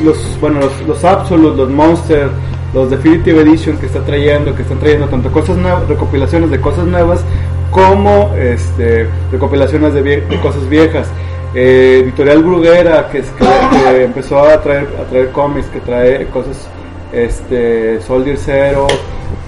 [0.04, 2.30] los, bueno, los, los Absolute, los Monster,
[2.74, 6.86] los Definitive Edition que está trayendo, que están trayendo tanto cosas nuevas, recopilaciones de cosas
[6.86, 7.24] nuevas
[7.72, 11.08] como este, recopilaciones de, cosas viejas.
[11.56, 16.68] Eh, Editorial Bruguera, que, que empezó a traer, a traer cómics, que trae cosas,
[17.12, 18.88] este, Soldier Zero,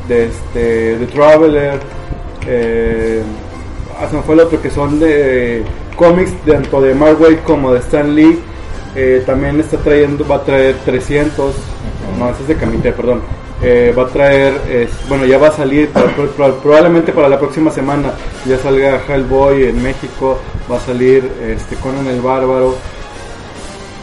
[0.07, 1.79] de este, The Traveler,
[2.47, 3.21] eh,
[3.99, 5.63] ah, se me fue otro que son de
[5.95, 8.39] cómics tanto de Mark Waid como de Stan Lee.
[8.95, 11.53] Eh, también está trayendo, va a traer 300,
[12.19, 13.21] no, ese es de Camite, perdón.
[13.63, 17.69] Eh, va a traer, bueno, ya va a salir, pro- pro- probablemente para la próxima
[17.71, 18.11] semana
[18.45, 22.75] ya salga Hellboy en México, va a salir este Conan el Bárbaro.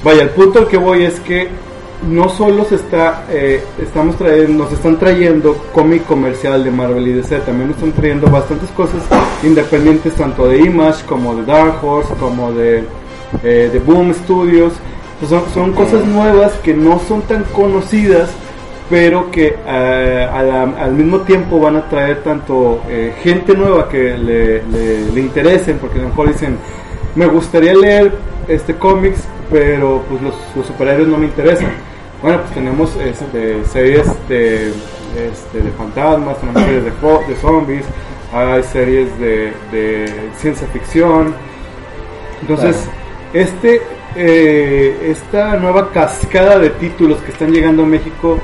[0.05, 1.49] Vaya, el punto al que voy es que
[2.07, 7.13] no solo se está, eh, estamos trayendo, nos están trayendo cómic comercial de Marvel y
[7.13, 9.03] DC, también nos están trayendo bastantes cosas
[9.43, 12.85] independientes, tanto de Image como de Dark Horse, como de,
[13.43, 14.73] eh, de Boom Studios.
[15.19, 18.31] Pues son, son cosas nuevas que no son tan conocidas,
[18.89, 24.17] pero que eh, la- al mismo tiempo van a traer tanto eh, gente nueva que
[24.17, 26.57] le, le- le interesen, porque a lo mejor dicen,
[27.17, 28.13] me gustaría leer
[28.47, 31.88] este cómics, pero pues los, los superhéroes no me interesan.
[32.23, 36.91] Bueno, pues tenemos este, series de, este, de fantasmas, tenemos series de,
[37.29, 37.85] de zombies,
[38.33, 41.35] hay series de, de ciencia ficción.
[42.43, 42.85] Entonces,
[43.33, 43.83] este,
[44.17, 48.39] eh, esta nueva cascada de títulos que están llegando a México,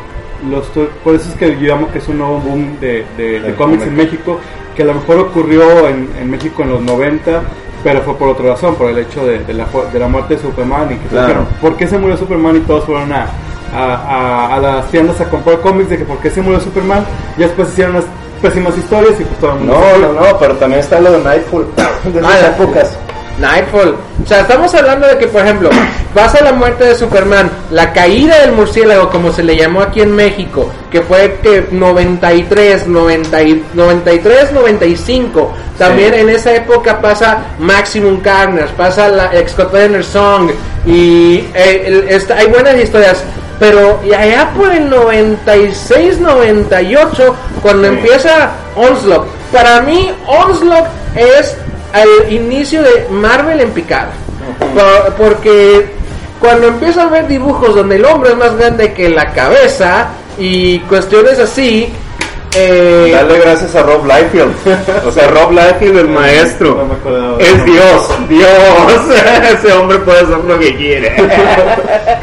[0.50, 3.54] los, to- por eso es que yo llamo que es un nuevo boom de, de-
[3.56, 3.96] cómics en.
[3.96, 4.38] México,
[4.76, 7.42] que a lo mejor ocurrió en, en México en los 90,
[7.82, 10.34] pero fue por otra razón, por el hecho de, de la, fu- de la muerte
[10.36, 10.92] de Superman.
[10.92, 11.26] Y que Claro.
[11.28, 12.56] dijeron, ¿por qué se murió Superman?
[12.56, 13.26] Y todos fueron a,
[13.74, 17.04] a, a- a las tiendas a comprar cómics de que por qué se murió Superman.
[17.36, 18.06] Y después hicieron unas
[18.42, 21.18] pésimas historias y pues todo el mundo No, no, no, pero también está lo de
[21.24, 21.66] Nightfall
[22.12, 22.96] de esas Ah, épocas.
[23.38, 23.96] Nightfall.
[24.22, 25.68] O sea, estamos hablando de que, por ejemplo,
[26.14, 30.02] vas a la muerte de Superman, la caída del murciélago, como se le llamó aquí
[30.02, 35.50] en México, que fue que 93, 90, y- 93, 95.
[35.76, 36.20] También Sí.
[36.20, 40.50] en esa época pasa Maximum Carnage, pasa la Excotener Song
[40.86, 43.24] y eh, el- esta- hay buenas historias.
[43.58, 47.94] Pero allá por el 96, 98, cuando Sí.
[47.94, 51.56] empieza Onslaught, para mí Onslaught es
[51.94, 54.10] el inicio de Marvel en picada.
[54.74, 55.86] Por- porque
[56.40, 60.80] cuando empiezo a ver dibujos donde el hombre es más grande que la cabeza y
[60.80, 61.92] cuestiones así,
[62.56, 64.52] eh, Dale gracias a Rob Liefeld.
[65.06, 66.74] O sea, Rob Liefeld, el maestro.
[66.76, 67.38] No me acordaba.
[67.38, 68.48] Es Dios, Dios.
[69.52, 71.14] Ese hombre puede hacer lo que quiere.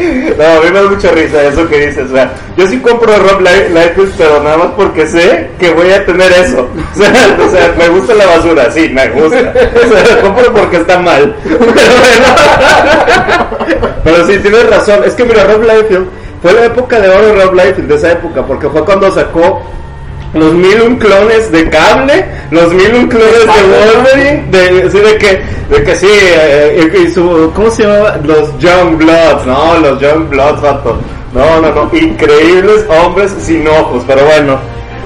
[0.02, 2.10] No, a mí me da mucha risa eso que dices.
[2.10, 5.70] O sea, yo sí compro a Rob Li- Liefeld, pero nada más porque sé que
[5.72, 6.68] voy a tener eso.
[6.92, 9.54] O sea, o sea, me gusta la basura, sí, me gusta.
[9.86, 11.36] O sea, lo compro porque está mal.
[11.44, 11.76] Pero bueno.
[14.04, 15.02] Pero sí, tienes razón.
[15.06, 16.08] Es que mira, Rob Liefeld
[16.42, 19.62] fue la época de oro de Rob Liefeld, de esa época, porque fue cuando sacó
[20.34, 25.18] los mil un clones de cable, los mil un clones de Wolverine, de, sí, de
[25.18, 28.18] que, de que sí, eh, y- su, ¿cómo se llamaba?
[28.24, 30.98] Los Young Bloods, no, los Young Bloods, vato.
[31.34, 34.60] No, no, no, increíbles hombres sin ojos, pero bueno.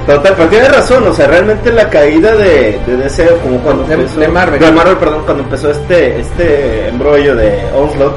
[0.08, 3.96] Total, pero tiene razón, o sea, realmente la caída de, de DC, como cuando De-
[3.96, 4.60] empezó, de Marvel.
[4.60, 8.14] de Marvel, perdón, cuando empezó este, este embrollo de Onslaught,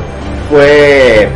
[0.51, 1.29] fue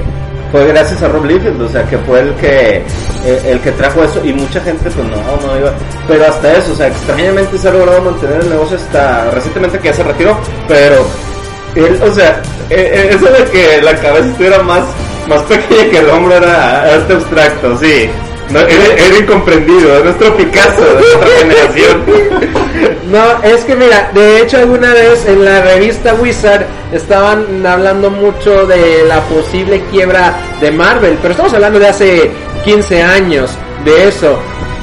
[0.53, 2.77] fue gracias a Rob Liefeld, o sea, que fue el que
[3.25, 5.73] eh, el que trajo eso y mucha gente pues no, no iba,
[6.07, 9.89] pero hasta eso, o sea, extrañamente se ha logrado mantener el negocio hasta recientemente que
[9.89, 10.39] ya se retiró,
[10.69, 11.07] pero
[11.75, 14.85] él, o sea, eh, eh, eso de que la cabeza estuviera más
[15.27, 18.11] más pequeña que el hombro era arte abstracto, sí.
[18.53, 22.03] No, era, era incomprendido, es nuestro Picasso de nuestra generación.
[23.11, 28.67] No, es que mira, de hecho alguna vez en la revista Wizard estaban hablando mucho
[28.67, 32.31] de la posible quiebra de Marvel, pero estamos hablando de hace
[32.65, 33.51] 15 años
[33.85, 34.39] de eso.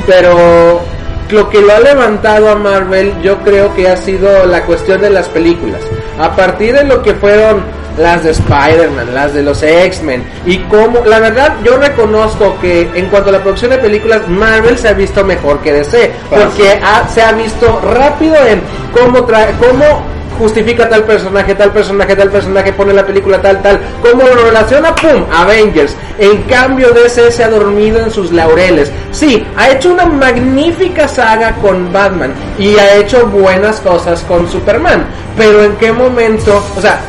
[0.06, 0.82] Pero
[1.30, 5.10] lo que lo ha levantado a Marvel yo creo que ha sido la cuestión de
[5.10, 5.80] las películas.
[6.20, 7.64] A partir de lo que fueron
[7.98, 13.08] las de Spider-Man, las de los X-Men y como la verdad yo reconozco que en
[13.08, 17.08] cuanto a la producción de películas Marvel se ha visto mejor que DC porque ha-
[17.10, 18.62] se ha visto rápido en
[18.94, 20.02] cómo trae cómo
[20.38, 24.96] justifica tal personaje, tal personaje, tal personaje, pone la película tal, tal, cómo lo relaciona,
[24.96, 25.26] ¡pum!
[25.32, 25.96] Avengers.
[26.18, 28.92] En cambio, DC se ha dormido en sus laureles.
[29.12, 35.06] Sí, ha hecho una magnífica saga con Batman y ha hecho buenas cosas con Superman,
[35.38, 36.64] pero ¿en qué momento?
[36.78, 37.00] O sea,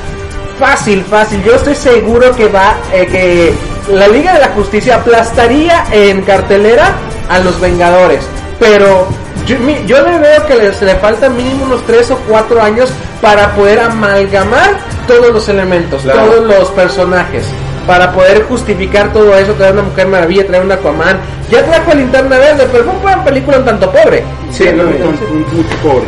[0.58, 1.42] fácil, fácil.
[1.42, 3.52] Yo estoy seguro que va, eh, que
[3.94, 6.94] la Liga de la Justicia aplastaría en cartelera
[7.28, 8.24] a los Vengadores.
[8.60, 9.08] Pero
[9.46, 12.90] yo, mi- yo le veo que les le faltan mínimo unos 3 o 4 años
[13.20, 14.70] para poder amalgamar
[15.08, 16.26] todos los elementos, Claro.
[16.26, 17.44] todos los personajes.
[17.86, 21.18] para poder justificar todo eso, traer una Mujer Maravilla, traer un Aquaman.
[21.50, 24.22] Ya trajo a Linterna Verde, pero fue una película un tanto pobre.
[24.52, 26.04] Sí, no, Un- no, un- pobre.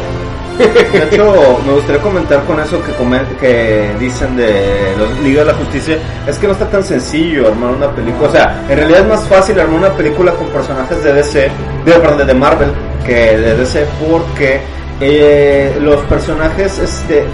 [0.67, 5.47] De hecho, me gustaría comentar con eso que, comen- que dicen de los Liga de
[5.53, 9.01] la Justicia, es que no está tan sencillo armar una película, o sea, en realidad
[9.01, 11.51] es más fácil armar una película con personajes de DC,
[11.85, 12.71] de, perdón, de Marvel,
[13.05, 14.61] que de DC, porque
[15.01, 17.25] eh, los personajes este,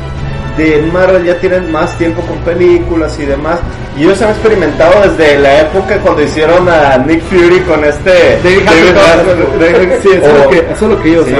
[0.59, 3.59] de Marvel ya tienen más tiempo con películas y demás,
[3.97, 8.69] y ellos han experimentado desde la época cuando hicieron a Nick Fury con este David
[8.69, 9.61] Hasselhoff.
[9.61, 11.35] David- Sí, eso, es o- lo que, eso es lo que yo, ¿Sí?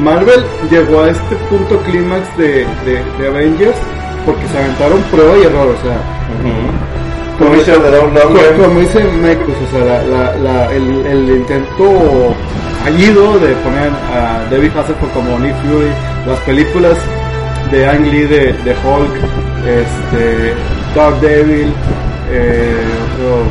[0.00, 3.76] Marvel llegó a este punto clímax de, de, de Avengers
[4.26, 5.96] porque se aventaron prueba y error, o sea.
[7.38, 8.60] Como dice de Don como, Logan.
[8.62, 12.34] como dice pues, o sea, la, la, la- el, el intento
[12.84, 15.90] fallido de poner a David Hasselhoff como Nick Fury,
[16.28, 16.96] las películas
[17.70, 19.14] de Ang Lee de, de Hulk,
[19.66, 20.54] este,
[20.94, 21.72] Dark Devil,
[22.30, 23.44] eh, otro,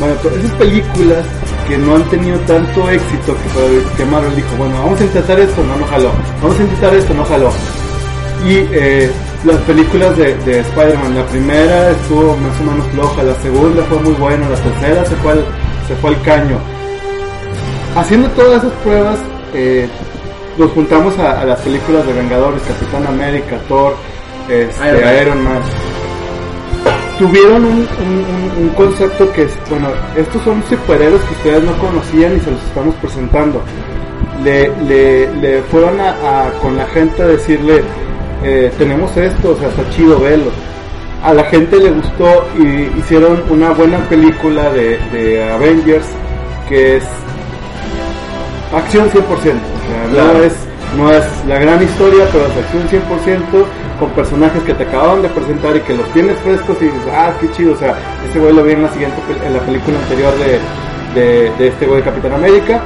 [0.00, 1.24] bueno, to- esas películas
[1.68, 3.36] que no han tenido tanto éxito
[3.96, 6.10] que Marvel dijo, bueno, vamos a intentar esto, no, no jaló,
[6.42, 7.50] vamos a intentar esto, no jaló.
[8.46, 9.10] Y eh,
[9.44, 13.98] las películas de, de Spider-Man, la primera estuvo más o menos floja, la segunda fue
[14.00, 15.44] muy buena, la tercera se fue al,
[15.86, 16.58] se fue al caño.
[17.96, 19.18] Haciendo todas esas pruebas,
[19.54, 19.88] eh,
[20.58, 23.94] nos juntamos a, a las películas de Vengadores, Capitán América, Thor,
[24.48, 25.22] este, Iron Man.
[25.22, 25.62] Iron Man.
[27.18, 27.86] Tuvieron un,
[28.62, 32.60] un- concepto que es, bueno, estos son superhéroes que ustedes no conocían y se los
[32.64, 33.62] estamos presentando.
[34.42, 36.10] Le, le, le fueron a,
[36.46, 37.82] a- con la gente a decirle,
[38.42, 40.46] eh, tenemos esto, o sea, está chido, velo.
[41.22, 46.06] A la gente le gustó y hicieron una buena película de, de Avengers
[46.70, 47.04] que es
[48.72, 49.20] acción 100%.
[49.28, 50.54] O sea, no, es,
[50.96, 53.64] no es la gran historia, pero es acción 100%
[53.98, 57.32] con personajes que te acababan de presentar y que los tienes frescos y dices, ah,
[57.40, 57.74] qué chido.
[57.74, 57.94] O sea,
[58.26, 61.86] este güey lo vi en la siguiente en la película anterior de, de, de este
[61.86, 62.80] güey de Capitán América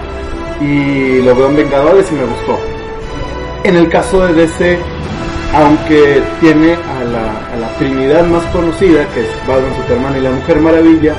[0.60, 2.58] y lo veo en Vengadores y me gustó.
[3.64, 4.78] En el caso de DC,
[5.54, 10.30] aunque tiene a la, a la Trinidad más conocida, que es Batman, Superman y la
[10.30, 11.14] Mujer Maravilla,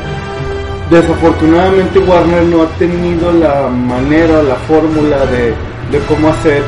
[0.89, 5.53] desafortunadamente Warner no ha tenido la manera, la fórmula de,
[5.91, 6.61] de cómo hacer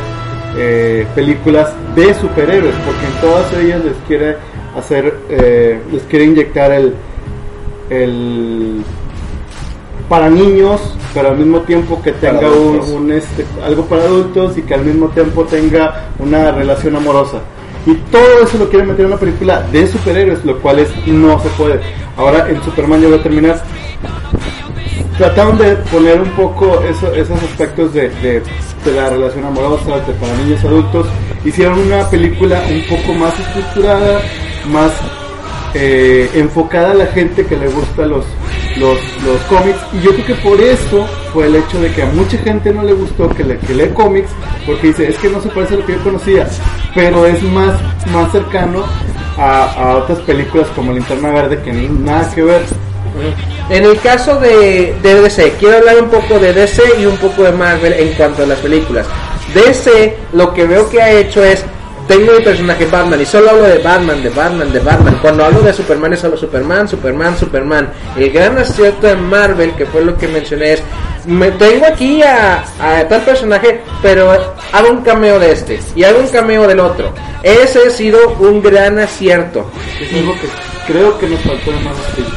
[0.58, 4.38] eh, películas de superhéroes, porque en todas ellas les quiere
[4.76, 6.96] hacer, eh, les quiere inyectar el,
[7.90, 8.84] el
[10.10, 14.74] para niños, pero al mismo tiempo que tenga un, este, algo para adultos y que
[14.74, 17.42] al mismo tiempo tenga una relación amorosa.
[17.86, 21.40] Y todo eso lo quieren meter en una película de superhéroes, lo cual es no
[21.40, 21.80] se puede.
[22.18, 23.62] Ahora en Superman yo voy a terminar.
[25.18, 28.42] Trataron de poner un poco eso- esos aspectos de
[28.96, 31.08] la relación amorosa de para niños y adultos.
[31.44, 34.22] Hicieron una película un poco más estructurada,
[34.72, 34.92] más
[35.74, 38.26] eh, enfocada a la gente que le gusta los,
[38.78, 42.06] los, los cómics y yo creo que por eso fue el hecho de que a
[42.08, 44.30] mucha gente no le gustó que, le, que lee cómics
[44.66, 46.48] porque dice es que no se parece a lo que yo conocía
[46.96, 47.74] pero es más,
[48.12, 48.84] más cercano
[49.38, 52.62] a, a otras películas como Linterna Verde que ni nada que ver
[53.70, 57.44] En el caso de, de DC, quiero hablar un poco de DC y un poco
[57.44, 59.06] de Marvel en cuanto a las películas.
[59.54, 61.66] DC, lo que veo que ha hecho es,
[62.08, 65.20] tengo mi personaje Batman y solo hablo de Batman, de Batman, de Batman.
[65.22, 67.90] Cuando hablo de Superman es solo Superman, Superman, Superman.
[68.16, 70.84] El gran acierto de Marvel, que fue lo que mencioné, es,
[71.26, 74.32] me tengo aquí a, a tal personaje, pero
[74.72, 77.14] hago un cameo de este y hago un cameo del otro.
[77.44, 79.70] Ese ha sido un gran acierto.
[80.00, 80.48] es algo que
[80.92, 82.30] creo que nos faltó más estilo.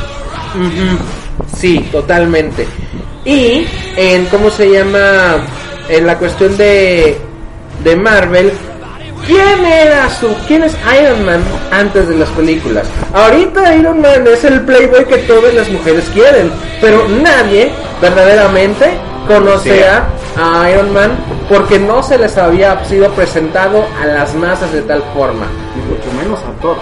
[0.56, 1.19] Ujú.
[1.57, 2.66] Sí, totalmente.
[3.24, 5.37] Y en cómo se llama
[5.88, 7.18] en la cuestión de
[7.85, 8.53] de Marvel,
[9.26, 12.87] ¿quién era su quién es Iron Man antes de las películas?
[13.12, 16.50] Ahorita Iron Man es el playboy que todas las mujeres quieren,
[16.81, 18.90] pero nadie verdaderamente
[19.26, 19.85] conoce Sí.
[20.37, 21.11] a Iron Man
[21.48, 25.46] porque no se les había sido presentado a las masas de tal forma.
[25.76, 26.76] Y mucho menos a Thor.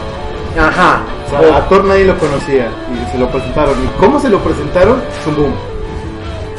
[0.59, 1.03] Ajá.
[1.27, 3.75] O sea, a Thor nadie lo conocía y se lo presentaron.
[3.85, 5.01] ¿Y cómo se lo presentaron?
[5.37, 5.67] Boom.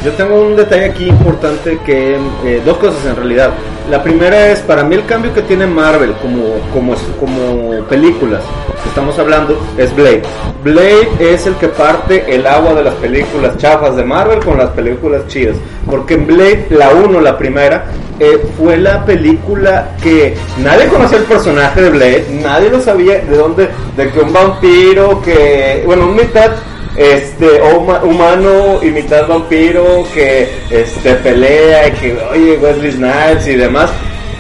[0.04, 3.52] Yo tengo un detalle aquí importante que eh, dos cosas en realidad.
[3.90, 8.42] La primera es para mí el cambio que tiene Marvel como como como películas
[8.82, 10.22] que estamos hablando es Blade.
[10.64, 14.70] Blade es el que parte el agua de las películas chafas de Marvel con las
[14.70, 17.86] películas chidas, porque en Blade la 1, la primera,
[18.20, 23.38] eh, fue la película que nadie conocía el personaje de Blade, nadie lo sabía de
[23.38, 26.52] dónde, de que un vampiro que bueno, un mitad
[27.00, 33.90] este huma- humano mitad vampiro que este pelea y que oye Wesley Snipes y demás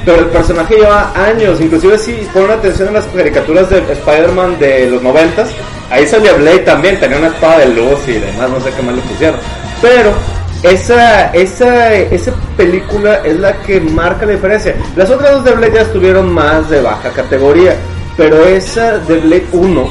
[0.05, 4.89] pero el personaje lleva años inclusive si ponen atención a las caricaturas de Spider-Man de
[4.89, 5.49] los noventas
[5.89, 8.93] ahí salía Blade también, tenía una espada de luz y demás, no sé qué más
[8.95, 9.39] le pusieron.
[9.81, 10.11] Pero
[10.61, 14.75] esa, esa, esa película es la que marca la diferencia.
[14.95, 17.75] Las otras dos de Blade ya estuvieron más de baja categoría,
[18.17, 19.89] pero esa de Blade 1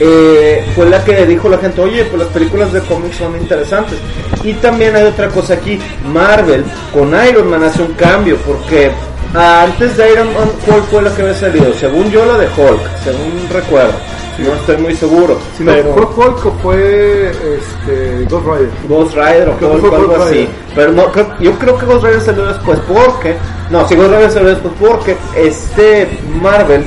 [0.00, 3.98] eh, fue la que dijo la gente, oye, pues las películas de cómics son interesantes.
[4.42, 5.78] Y también hay otra cosa aquí,
[6.12, 8.90] Marvel con Iron Man hace un cambio, porque
[9.34, 11.72] antes de Iron Man, ¿cuál fue la que había salido?
[11.74, 13.92] Según yo, la de Hulk, según recuerdo.
[14.36, 15.38] No estoy muy seguro.
[15.56, 18.70] Si no, pero- ¿Fue Hulk o fue este, Ghost Rider?
[18.88, 20.48] Ghost Rider o Hulk, fue algo así.
[20.74, 23.36] Pero no, creo- yo creo que Ghost Rider salió después porque...
[23.70, 26.84] No, sí, Ghost Rider salió después porque este Marvel,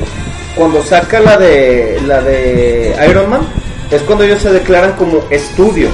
[0.58, 3.42] cuando saca la de, la de Iron Man,
[3.92, 5.90] es cuando ellos se declaran como estudio.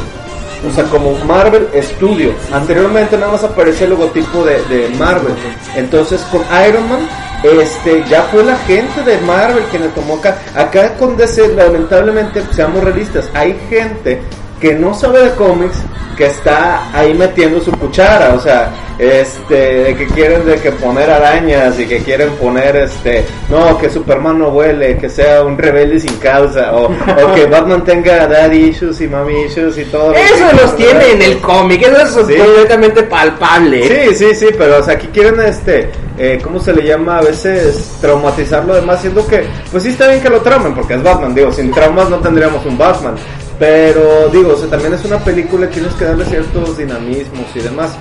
[0.68, 2.34] O sea, como Marvel Studio.
[2.52, 5.34] Anteriormente nada más aparecía el logotipo de, de Marvel.
[5.76, 7.08] Entonces con Iron Man,
[7.44, 10.38] este, ya fue la gente de Marvel quien le tomó acá.
[10.56, 14.22] Acá con DC, lamentablemente, seamos realistas, hay gente
[14.64, 15.76] que no sabe de cómics
[16.16, 21.10] que está ahí metiendo su cuchara, o sea, este, de que quieren de que poner
[21.10, 26.00] arañas y que quieren poner este, no, que Superman no vuele, que sea un rebelde
[26.00, 30.14] sin causa, o, o que Batman tenga daddy issues y mommy issues y todo.
[30.14, 32.36] Eso los tiene en el cómic, eso es Sí.
[32.36, 33.84] completamente palpable.
[34.10, 37.18] Sí, sí, sí, pero o sea, aquí quieren este, eh, ¿cómo se le llama?
[37.18, 40.94] A veces traumatizar lo demás, siendo que, pues sí está bien que lo traumen, porque
[40.94, 43.16] es Batman, digo, sin traumas no tendríamos un Batman.
[43.60, 47.92] Pero digo, también es una película, tienes que darle ciertos dinamismos y demás.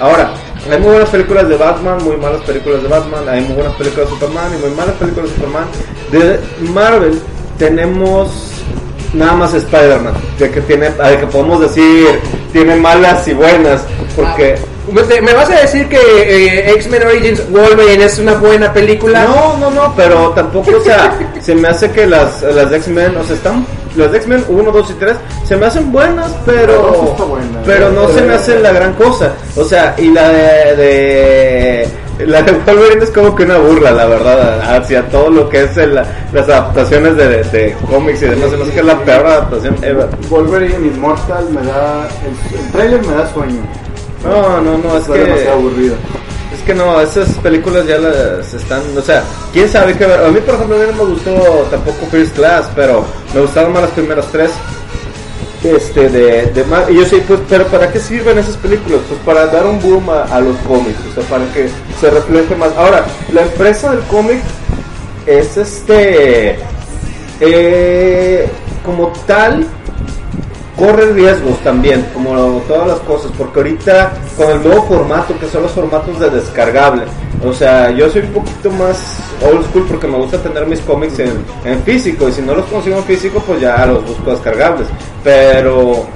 [0.00, 0.32] Ahora,
[0.70, 4.08] hay muy buenas películas de Batman, muy malas películas de Batman, hay muy buenas películas
[4.08, 5.64] de Superman y muy malas películas de Superman.
[6.10, 6.40] De
[6.72, 7.20] Marvel
[7.58, 8.30] tenemos
[9.12, 10.88] nada más Spider-Man, de que tiene,
[11.20, 12.20] que podemos decir,
[12.52, 13.82] tiene malas y buenas,
[14.16, 14.56] porque...
[14.56, 19.24] ¿Me- ¿Me vas a decir que eh, X-Men Origins Wolverine es una buena película?
[19.24, 23.16] No, no, no, pero tampoco, o sea, se me hace que las, las de X-Men,
[23.16, 23.64] o sea, están,
[23.94, 27.62] las de X-Men 1, 2 y 3, se me hacen buenas, pero, buena.
[27.64, 29.32] pero no se me hacen la gran cosa.
[29.56, 34.06] O sea, y la de, de la de Wolverine es como que una burla, la
[34.06, 38.56] verdad, hacia todo lo que es el- las adaptaciones de, de cómics y demás, se
[38.56, 40.08] me hace que es la peor adaptación ever.
[40.28, 42.08] Wolverine Immortal me da.
[42.24, 43.60] El, el trailer me da sueño.
[44.24, 45.20] No, no, no, es Está que...
[45.20, 45.94] demasiado aburrido.
[46.54, 50.22] Es que no, esas películas ya las están, o sea, quién sabe qué ver.
[50.24, 51.30] A mí, por ejemplo, a mí no me gustó
[51.70, 53.04] tampoco First Class, pero
[53.34, 54.50] me gustaron más las primeras tres.
[55.64, 58.98] Este, de, de Mar- y yo sé, pues, pero ¿para qué sirven esas películas?
[59.08, 61.68] Pues para dar un boom a, a los cómics, o sea, para que
[62.00, 62.70] se refleje más.
[62.76, 64.40] Ahora, la empresa del cómic
[65.24, 66.58] es este,
[67.40, 68.48] eh,
[68.84, 69.64] como tal,
[70.76, 75.62] corre riesgos también, como todas las cosas, porque ahorita con el nuevo formato, que son
[75.62, 77.04] los formatos de descargable,
[77.44, 81.18] o sea, yo soy un poquito más old school porque me gusta tener mis cómics
[81.18, 84.86] en, en físico, y si no los consigo en físico, pues ya los busco descargables,
[85.22, 86.06] pero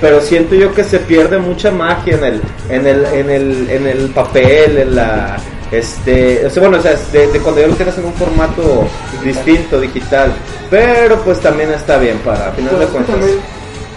[0.00, 3.86] pero siento yo que se pierde mucha magia en el en el en el en
[3.86, 5.36] el papel en la
[5.70, 8.84] este o sea, bueno o sea de, de cuando ya lo tienes en un formato
[9.24, 10.32] distinto digital
[10.70, 13.16] pero pues también está bien para a final de Pero cuentas.
[13.16, 13.38] también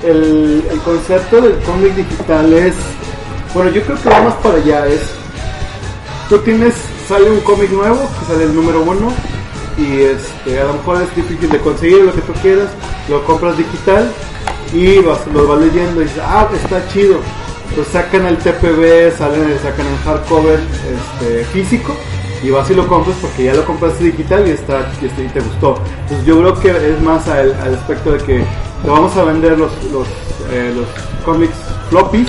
[0.04, 2.74] el, concepto del cómic digital es,
[3.54, 5.02] bueno, yo creo que va más para allá, es,
[6.30, 6.74] tú tienes,
[7.08, 9.12] sale un cómic nuevo, que sale el número uno,
[9.78, 12.70] y este, a lo mejor es difícil de conseguir lo que tú quieras,
[13.10, 14.12] lo compras digital
[14.74, 17.20] y vas, lo vas leyendo y dices, ah, está chido.
[17.76, 21.94] Pues sacan el TPB, salen, sacan el hardcover este, físico
[22.44, 25.40] y vas y lo compras porque ya lo compraste digital y está y, y te
[25.40, 25.80] gustó.
[26.04, 28.44] Entonces yo creo que es más al, al aspecto de que
[28.84, 30.08] te vamos a vender los, los,
[30.52, 30.86] eh, los
[31.26, 31.56] cómics
[31.90, 32.26] floppy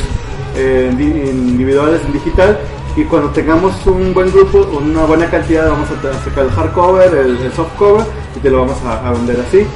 [0.57, 2.59] eh, di- individuales en digital
[2.97, 7.37] y cuando tengamos un buen grupo, una buena cantidad, vamos a sacar el hardcover, el,
[7.37, 9.67] el softcover y te lo vamos a, a vender así,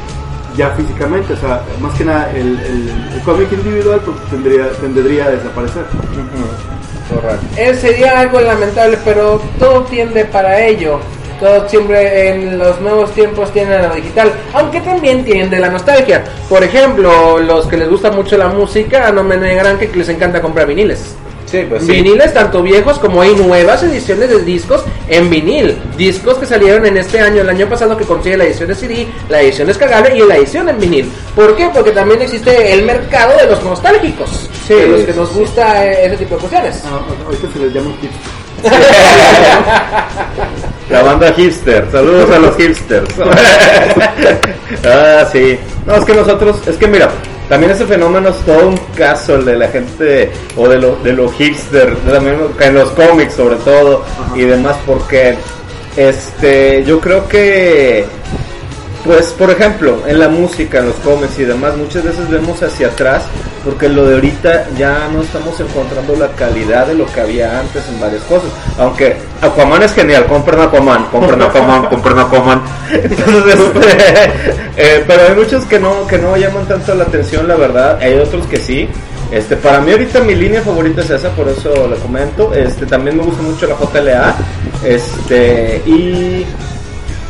[0.57, 1.35] ya físicamente.
[1.35, 5.85] O sea, más que nada el, el- el cómic individual pues, tendría, tendría a desaparecer.
[5.85, 6.90] Correcto.
[7.57, 11.01] Eh, sería algo lamentable, pero todo tiende para ello.
[11.39, 16.23] Todo siempre en los nuevos tiempos tienden a lo digital, aunque también tiende la nostalgia.
[16.51, 20.43] Por ejemplo, los que les gusta mucho la música, no me negarán que les encanta
[20.43, 21.17] comprar viniles.
[21.51, 21.93] Sí, pues sí.
[21.93, 25.77] Viniles tanto viejos como hay nuevas ediciones de discos en vinil.
[25.97, 29.09] Discos que salieron en este año, el año pasado que consigue la edición de CD,
[29.29, 31.11] la edición descargable y la edición en vinil.
[31.35, 31.69] ¿Por qué?
[31.75, 34.49] Porque también existe el mercado de los nostálgicos.
[34.67, 36.85] Sí, de los que nos gusta eh, ese tipo de cuestiones.
[36.87, 38.13] Ah, ahorita se les llama hip.
[40.91, 43.09] La banda hipster, saludos a los hipsters.
[44.85, 45.59] ah, sí.
[45.87, 47.09] No, es que nosotros, es que mira,
[47.51, 51.13] también ese fenómeno es todo un caso, el de la gente, o de lo, de
[51.13, 54.05] los hipster, también en los cómics sobre todo,
[54.37, 55.35] y demás, porque
[55.97, 58.07] este, yo creo que
[59.05, 62.89] pues, por ejemplo, en la música, en los cómics y demás, muchas veces vemos hacia
[62.89, 63.25] atrás
[63.65, 67.87] porque lo de ahorita ya no estamos encontrando la calidad de lo que había antes
[67.89, 68.51] en varias cosas.
[68.79, 72.63] Aunque Aquaman es genial, compren Aquaman, compren Aquaman, compren Aquaman.
[72.93, 74.33] Entonces, este,
[74.77, 77.99] eh, pero hay muchos que no, que no llaman tanto la atención, la verdad.
[78.01, 78.89] Hay otros que sí.
[79.31, 82.53] Este, para mí ahorita mi línea favorita es esa, por eso la comento.
[82.55, 84.35] Este, también me gusta mucho la JLA.
[84.85, 86.47] Este, y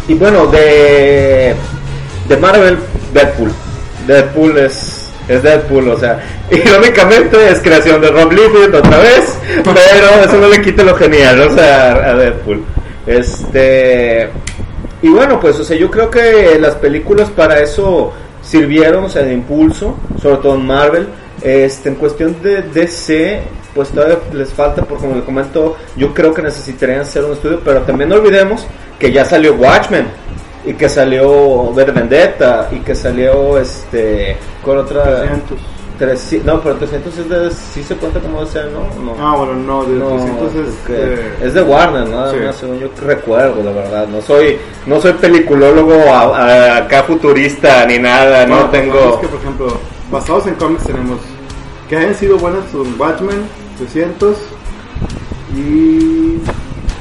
[0.08, 1.54] y bueno, de,
[2.28, 2.78] de Marvel,
[3.12, 3.52] Deadpool.
[4.06, 6.20] Deadpool es, es Deadpool, o sea,
[6.50, 11.40] irónicamente es creación de Rob Liefeld otra vez, pero eso no le quita lo genial,
[11.40, 12.64] o sea, a Deadpool.
[13.06, 14.28] Este,
[15.02, 19.22] y bueno, pues, o sea, yo creo que las películas para eso sirvieron, o sea,
[19.22, 21.08] de impulso, sobre todo en Marvel.
[21.42, 23.42] Este, en cuestión de DC,
[23.74, 27.60] pues todavía les falta, por como les comento, yo creo que necesitarían hacer un estudio,
[27.64, 28.66] pero también no olvidemos
[28.98, 30.06] que ya salió Watchmen
[30.66, 35.58] y que salió Ver Vendetta y que salió este con otra 300.
[36.00, 39.52] Treci- no pero 300 es de sí se cuenta como sea no no Ah, bueno,
[39.54, 40.74] no, de no, 300 es.
[40.86, 42.58] que- de- es de Warner, nada Sí.
[42.58, 44.08] según yo recuerdo, la verdad.
[44.08, 48.98] No soy, no soy peliculólogo a- a- acá futurista ni nada, Bueno, no tengo.
[49.14, 49.66] Es que, por ejemplo,
[50.10, 51.18] basados en cómics tenemos
[51.86, 52.62] que hayan sido buenas
[52.98, 53.42] Watchmen,
[53.80, 54.36] 300
[55.56, 56.19] y.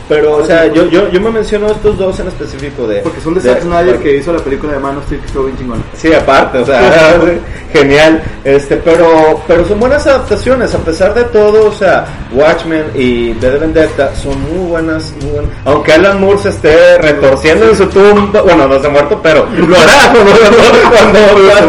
[0.10, 3.02] Pero, o sea, yo, yo, yo me menciono estos dos en específico de.
[3.02, 5.44] Porque son de Zack Snyder que hizo la película de Man of Steel que estuvo
[5.46, 5.84] bien chingona.
[5.94, 7.20] Sí, aparte, o sea,
[7.74, 8.24] genial.
[8.44, 13.50] Este, pero, pero son buenas adaptaciones, a pesar de todo, o sea, Watchmen y de
[13.58, 15.52] Vendetta son muy buenas, muy buenas.
[15.66, 19.46] Aunque Alan Moore se esté retorciendo en su tumba, bueno, no se ha muerto, pero
[19.58, 20.32] lo hará cuando,
[20.90, 21.20] cuando,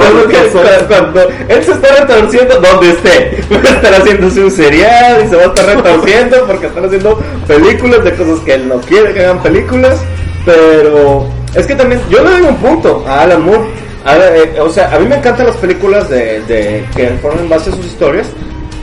[0.01, 3.45] cuando, cuando él se está retorciendo donde esté.
[3.53, 7.20] Va a estar haciéndose un serial y se va a estar retorciendo porque están haciendo
[7.47, 9.99] películas de cosas que él no quiere que hagan películas,
[10.45, 13.64] pero es que también, yo le doy un punto a Alan Moore.
[14.05, 17.70] A- eh, o sea, a mí me encantan las películas de, de que en base
[17.70, 18.28] a sus historias,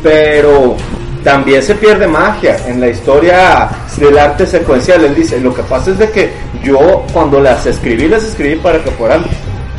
[0.04, 0.76] pero
[1.24, 5.04] también se pierde magia en la historia del arte secuencial.
[5.06, 6.32] Él dice, lo que pasa es de que
[6.64, 9.24] yo cuando las escribí, las escribí para que fueran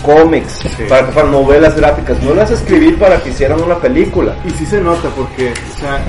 [0.02, 0.58] cómics,
[0.88, 4.34] para que fueran novelas gráficas, no las escribí para que hicieran una película.
[4.44, 6.00] Y sí se nota porque, o sea,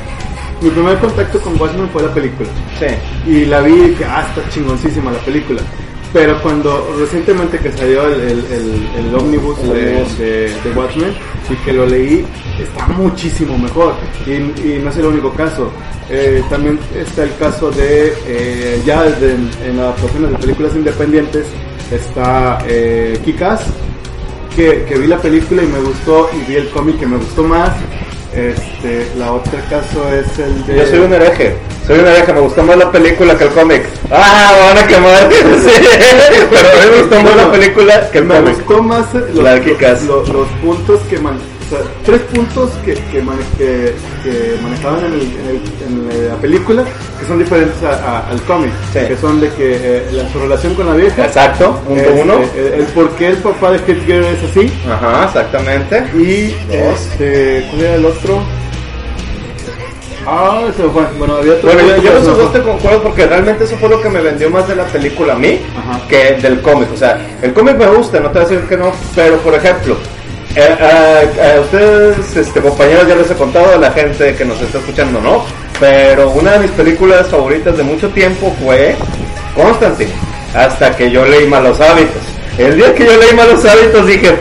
[0.61, 2.49] mi primer contacto con Watchmen fue la película.
[2.79, 3.29] Sí.
[3.31, 5.61] Y la vi y que, ah, está chingoncísima la película.
[6.11, 11.13] Pero cuando recientemente que salió el, el, el, el ómnibus de, de, de Watchmen
[11.49, 12.25] y que lo leí,
[12.59, 13.93] está muchísimo mejor.
[14.25, 15.71] Y, y no es el único caso.
[16.09, 21.45] Eh, también está el caso de, eh, ya de- en las adaptaciones de películas independientes,
[21.91, 23.61] está eh, Kick-Ass,
[24.55, 27.43] que, que vi la película y me gustó y vi el cómic que me gustó
[27.43, 27.69] más.
[28.33, 30.77] Este, la otra caso es el de...
[30.77, 31.55] Yo soy un hereje,
[31.87, 33.83] soy un hereje, me gustó más la película que el cómic.
[34.11, 35.29] ¡Ah, me van a quemar!
[35.59, 38.55] Sí, pero a mí me gustó más la película que el me cómic.
[38.55, 40.03] gustó más eh, los, Kick-Ass.
[40.03, 41.39] los, los puntos que man,
[41.69, 43.93] o sea, tres puntos que, que, mane- que-
[44.23, 46.83] que manejaban en, el- en el- en la película
[47.19, 48.99] que son diferentes a- a- al cómic Sí.
[49.07, 52.33] que son de que eh, la, su relación con la vieja Exacto, punto este, uno.
[52.55, 56.03] el, el por qué el papá de Headgear es así Ajá, exactamente.
[56.17, 58.41] y este ¿cuál era el otro?
[60.25, 62.59] ah se fue bueno había otro Bueno, yo, yo fue.
[62.59, 65.37] te concuerdo porque realmente eso fue lo que me vendió más de la película a
[65.37, 66.01] mí Ajá.
[66.07, 66.89] que del cómic.
[66.93, 69.53] O sea, el cómic me gusta, no te voy a decir que no, pero por
[69.55, 69.95] ejemplo,
[70.59, 74.59] eh, a, a ustedes, este, compañeros, ya les he contado, a la gente que nos
[74.61, 75.45] está escuchando, ¿no?
[75.79, 78.95] Pero una de mis películas favoritas de mucho tiempo fue
[79.55, 80.11] Constantine,
[80.53, 82.21] hasta que yo leí Malos Hábitos.
[82.57, 84.29] El día que yo leí Malos Hábitos dije,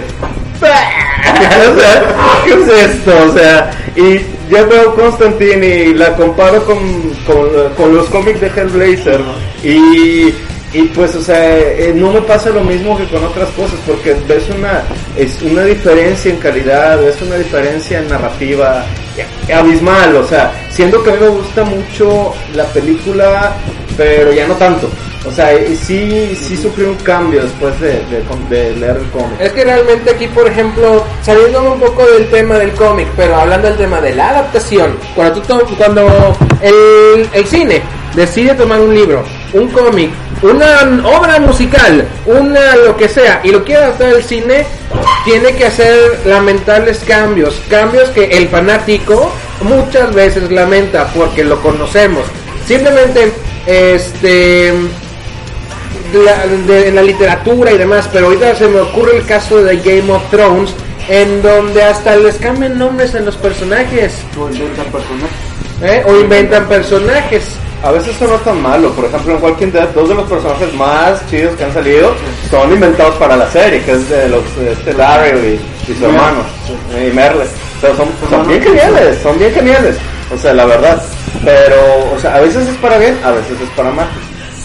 [0.61, 3.13] o ¿qué es esto?
[3.29, 6.79] O sea, y yo veo Constantine y la comparo con,
[7.27, 9.21] con, con los cómics de Hellblazer
[9.63, 10.35] y,
[10.73, 14.15] y pues, o sea, eh, no me pasa lo mismo que con otras cosas porque
[14.27, 14.83] ves una,
[15.17, 18.85] es una diferencia en calidad, ves una diferencia en narrativa
[19.17, 23.55] eh, abismal, o sea, siendo que a mí me gusta mucho la película,
[23.97, 24.91] pero ya no tanto.
[25.27, 25.51] O sea,
[25.83, 29.41] sí, sí sufrí un cambio después de, de, de leer el cómic.
[29.41, 33.69] Es que realmente aquí, por ejemplo, saliendo un poco del tema del cómic, pero hablando
[33.69, 36.07] del tema de la adaptación, cuando, tú cuando
[36.63, 37.83] el, el cine
[38.15, 40.11] decide tomar un libro, un cómic,
[40.43, 44.65] una obra musical, una lo que sea, y lo quiere adaptar al cine,
[45.25, 49.31] tiene que hacer lamentables cambios, cambios que el fanático
[49.63, 52.25] muchas veces lamenta porque lo conocemos.
[52.67, 53.33] Simplemente,
[53.67, 54.73] este
[56.13, 59.77] la- de, en la literatura y demás, pero ahorita se me ocurre el caso de
[59.79, 60.71] Game of Thrones,
[61.09, 65.37] en donde hasta les cambian nombres en los personajes O inventan personajes.
[65.83, 66.03] ¿eh?
[66.07, 67.45] o inventan personajes.
[67.83, 68.91] A veces eso no es tan malo.
[68.93, 72.13] Por ejemplo, en Walking Dead, dos de los personajes más chidos que han salido
[72.51, 76.43] son inventados para la serie, que es de los este Larry y, y su hermano,
[76.91, 77.45] y Merle.
[77.81, 79.97] Pero son, son bien geniales, son bien geniales.
[80.35, 81.03] O sea, la verdad.
[81.45, 81.77] Pero,
[82.15, 84.09] o sea, a veces es para bien, a veces es para mal.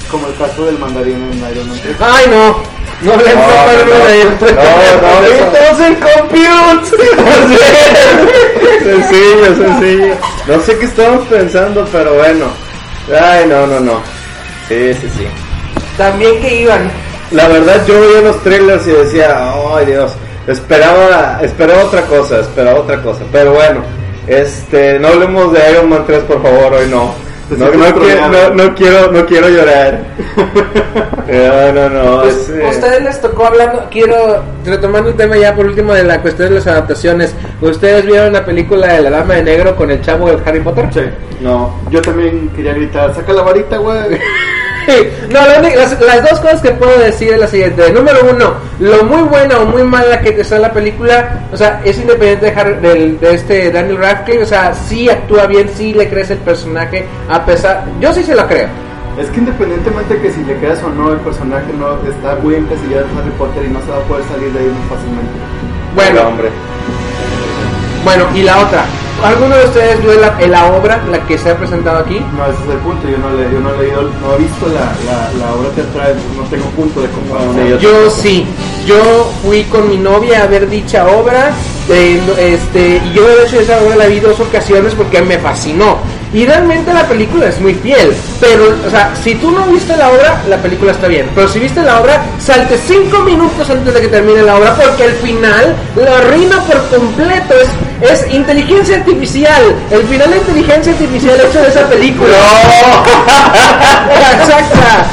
[0.10, 1.96] Como el caso del mandarín en Iron Man 3.
[2.00, 2.58] Ay, no.
[3.02, 4.56] No le No, no, no,
[5.02, 6.44] no, estamos en compute.
[8.84, 10.16] sencillo, sencillo.
[10.48, 12.63] No sé qué estamos pensando, pero bueno.
[13.12, 14.02] Ay, no, no, no.
[14.68, 15.28] Sí, sí, sí.
[15.98, 16.90] También que iban.
[17.32, 20.12] La verdad, yo veía los trailers y decía, ay Dios,
[20.48, 23.22] esperaba, esperaba otra cosa, esperaba otra cosa.
[23.32, 23.82] Pero bueno,
[24.28, 27.14] este, no hablemos de Iron Man 3, por favor, hoy no.
[27.50, 28.32] No, no, quiero, troleado.
[28.54, 30.00] no, no quiero, no quiero llorar.
[31.24, 32.22] No, no, no.
[32.22, 35.94] Pues, es, eh, ¿A ustedes les tocó hablando, quiero retomando el tema ya por último
[35.94, 37.34] de la cuestión de las adaptaciones.
[37.62, 40.90] ¿Ustedes vieron la película de la Dama de Negro con el chavo del Harry Potter?
[40.94, 41.02] Sí.
[41.42, 41.80] No.
[41.90, 44.20] Yo también quería gritar, saca la varita, güey.
[45.30, 47.92] No, la única- las, las dos cosas que puedo decir es la siguiente.
[47.92, 51.98] Número uno, lo muy buena o muy mala que está la película, o sea, es
[51.98, 56.08] independiente de, Har- del- de este Daniel Radcliffe, o sea, sí actúa bien, sí le
[56.10, 58.68] crees el personaje, a pesar, yo sí se lo creo.
[59.20, 63.06] Es que independientemente que si le creas o no, el personaje no está muy encasillado
[63.12, 65.32] en Harry Potter y no se va a poder salir de ahí muy fácilmente.
[65.96, 66.50] Bueno, hombre.
[68.04, 68.84] bueno, y la otra,
[69.24, 72.20] ¿alguno de ustedes vio la, la obra, la que se ha presentado aquí?
[72.38, 73.08] No, ese es el punto.
[73.08, 76.16] Yo no, le, yo no he leído, no he visto la, la, la obra teatral,
[76.38, 77.80] no tengo punto de comparación.
[77.80, 78.10] Yo.
[78.10, 78.46] Sí,
[78.86, 81.52] yo fui con mi novia a ver dicha obra,
[81.90, 85.98] eh, este, y yo de hecho esa obra la vi dos ocasiones porque me fascinó.
[86.34, 88.12] Y realmente la película es muy fiel,
[88.42, 91.30] pero, o sea, si tú no viste la obra, la película está bien.
[91.36, 95.06] Pero si viste la obra, salte cinco minutos antes de que termine la obra porque
[95.06, 97.54] el final lo arruina por completo.
[98.02, 99.62] Es, es inteligencia artificial.
[99.92, 102.36] El final de inteligencia artificial hecho de esa película.
[104.42, 105.06] Exacta.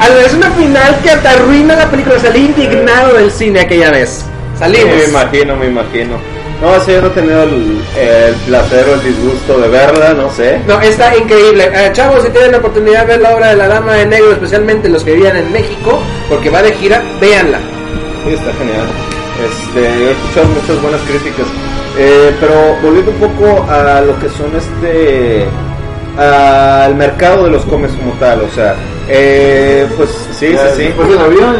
[0.00, 2.18] Al- Es una final que te arruina la película.
[2.18, 4.24] Salí indignado del cine aquella vez.
[4.58, 4.94] Salimos.
[4.96, 6.16] Me imagino, me imagino.
[6.60, 10.30] No, eso yo no he tenido el, el placer o el disgusto de verla, no
[10.30, 10.60] sé.
[10.66, 11.70] No, está increíble.
[11.72, 14.32] Eh, chavos, si tienen la oportunidad de ver la obra de la Dama de Negro,
[14.32, 17.58] especialmente los que vivían en México, porque va de gira, véanla.
[18.24, 18.86] Sí, está genial.
[19.44, 21.46] Este, he escuchado muchas buenas críticas.
[21.98, 25.46] Eh, pero volviendo un poco a lo que son este
[26.16, 28.76] al mercado de los cómics como tal, o sea,
[29.08, 30.82] eh, pues sí, Ya, sí, sí.
[30.84, 31.56] Después del avión.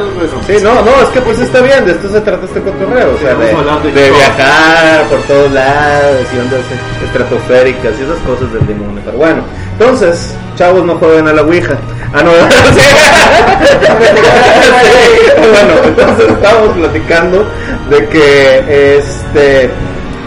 [0.46, 3.18] Sí, no, no, es que pues está bien, de esto se trata este cotorreo, o
[3.18, 6.60] sea, Sí, de, de viajar por todos lados y ondas
[7.04, 9.00] estratosféricas y esas cosas del demonio.
[9.04, 9.42] Pero bueno,
[9.78, 11.76] entonces, chavos, no jueguen a la Ouija.
[12.12, 12.30] Ah, no,
[15.50, 17.46] bueno, entonces estábamos platicando
[17.90, 19.70] de que, este,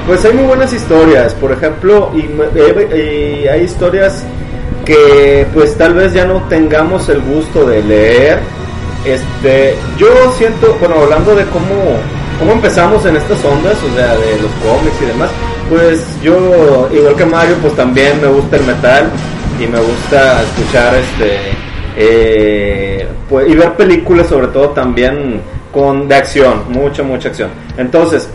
[0.05, 4.23] pues hay muy buenas historias, por ejemplo, y, hay historias
[4.85, 8.39] que pues tal vez ya no tengamos el gusto de leer.
[9.05, 11.97] Este, yo siento, bueno, hablando de cómo,
[12.37, 15.29] cómo empezamos en estas ondas, o sea, de los cómics y demás,
[15.69, 19.09] pues yo, igual que Mario, pues también me gusta el metal
[19.59, 21.37] y me gusta escuchar este,
[21.95, 25.41] eh, pues, y ver películas sobre todo también
[25.71, 27.49] con de acción, mucha, mucha acción.
[27.77, 28.27] Entonces,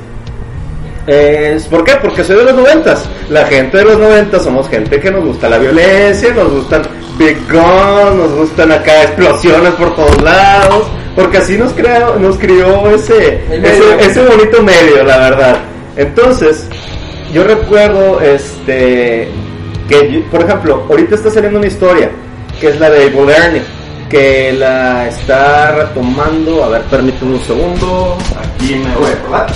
[1.07, 1.93] eh, ¿Por qué?
[2.01, 3.05] Porque soy de los noventas.
[3.29, 6.83] La gente de los noventas somos gente que nos gusta la violencia, nos gustan
[7.19, 10.87] big guns, nos gustan acá explosiones por todos lados.
[11.15, 15.57] Porque así nos creó, nos crió ese, ese, ese bonito medio, la verdad.
[15.97, 16.69] Entonces,
[17.33, 19.29] yo recuerdo este
[19.89, 22.11] que, por ejemplo, ahorita está saliendo una historia
[22.61, 23.63] que es la de Ernie,
[24.09, 26.65] que la está retomando.
[26.65, 28.17] A ver, permíteme un segundo.
[28.39, 29.47] Aquí me voy a acordar.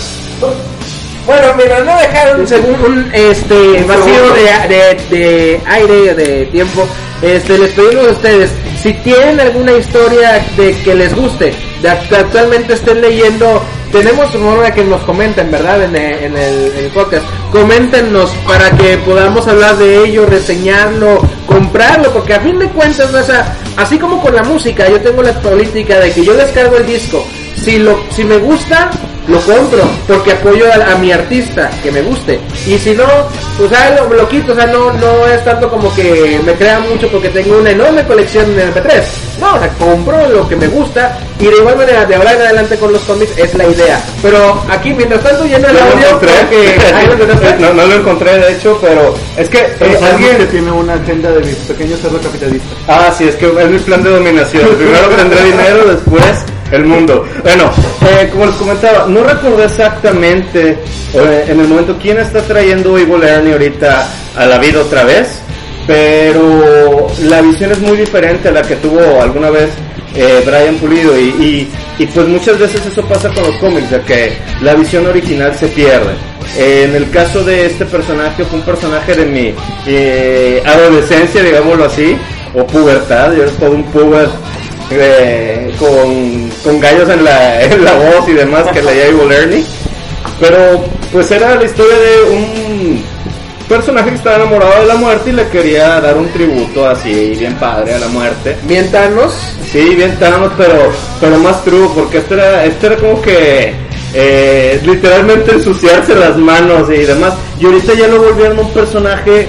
[1.29, 2.47] Bueno, mira, no dejar un
[2.87, 6.87] un este, vacío de, de, de aire, de tiempo.
[7.21, 8.51] Este, les pedimos a ustedes,
[8.83, 11.53] si tienen alguna historia de que les guste,
[11.83, 13.61] de que actualmente estén leyendo,
[13.93, 15.83] tenemos de que nos comenten, ¿verdad?
[15.83, 17.25] En, el- en el, en el podcast.
[17.53, 23.23] Coméntenos para que podamos hablar de ello, reseñarlo, comprarlo, porque a fin de cuentas, o
[23.23, 26.87] sea, así como con la música, yo tengo la política de que yo descargo el
[26.87, 27.23] disco,
[27.63, 28.91] si lo si me gusta
[29.29, 33.05] lo compro porque apoyo a, a mi artista que me guste y si no
[33.59, 36.81] pues ah, lo, lo quito o sea no no es tanto como que me crea
[36.81, 39.03] mucho porque tengo una enorme colección de MP3
[39.41, 42.41] no o sea compro lo que me gusta y de igual manera de ahora en
[42.41, 45.93] adelante con los cómics es la idea pero aquí mientras tanto lleno el No lo
[45.93, 46.31] audio encontré.
[47.07, 47.61] lo encontraste.
[47.61, 50.49] no, no lo encontré de hecho, pero es que Pero eh, sabemos que alguien...
[50.49, 52.67] tiene una agenda de mi pequeño cerdo capitalista.
[52.89, 54.69] Ah, sí, es que es mi plan de dominación.
[54.77, 56.23] Primero tendré dinero, después
[56.71, 57.25] el mundo.
[57.43, 57.71] Bueno,
[58.03, 60.79] eh, como les comentaba, no recuerdo exactamente
[61.15, 65.41] eh, en el momento quién está trayendo Evil Ernie ahorita a la vida otra vez.
[65.87, 69.71] pero la visión es muy diferente a la que tuvo alguna vez
[70.15, 74.33] eh, Brian Pulido y, y, pues muchas veces eso pasa con los cómics, de que
[74.63, 76.13] la visión original se pierde.
[76.57, 79.55] En el caso de este personaje, fue un personaje de mi
[79.87, 82.17] eh, adolescencia, digámoslo así,
[82.55, 84.29] o pubertad, yo era todo un puber
[84.91, 89.65] eh, con, con gallos en la, en la voz y demás que leía Ernie.
[90.41, 93.03] Pero pues era la historia de un
[93.69, 97.55] personaje que estaba enamorado de la muerte y le quería dar un tributo así bien
[97.57, 98.57] padre a la muerte.
[98.65, 99.35] Bien Thanos.
[99.71, 103.75] Sí, bien Thanos, pero, pero más true, porque este era, este era como que
[104.15, 107.35] eh, literalmente ensuciarse las manos y demás.
[107.61, 109.49] Y ahorita ya lo volvieron un personaje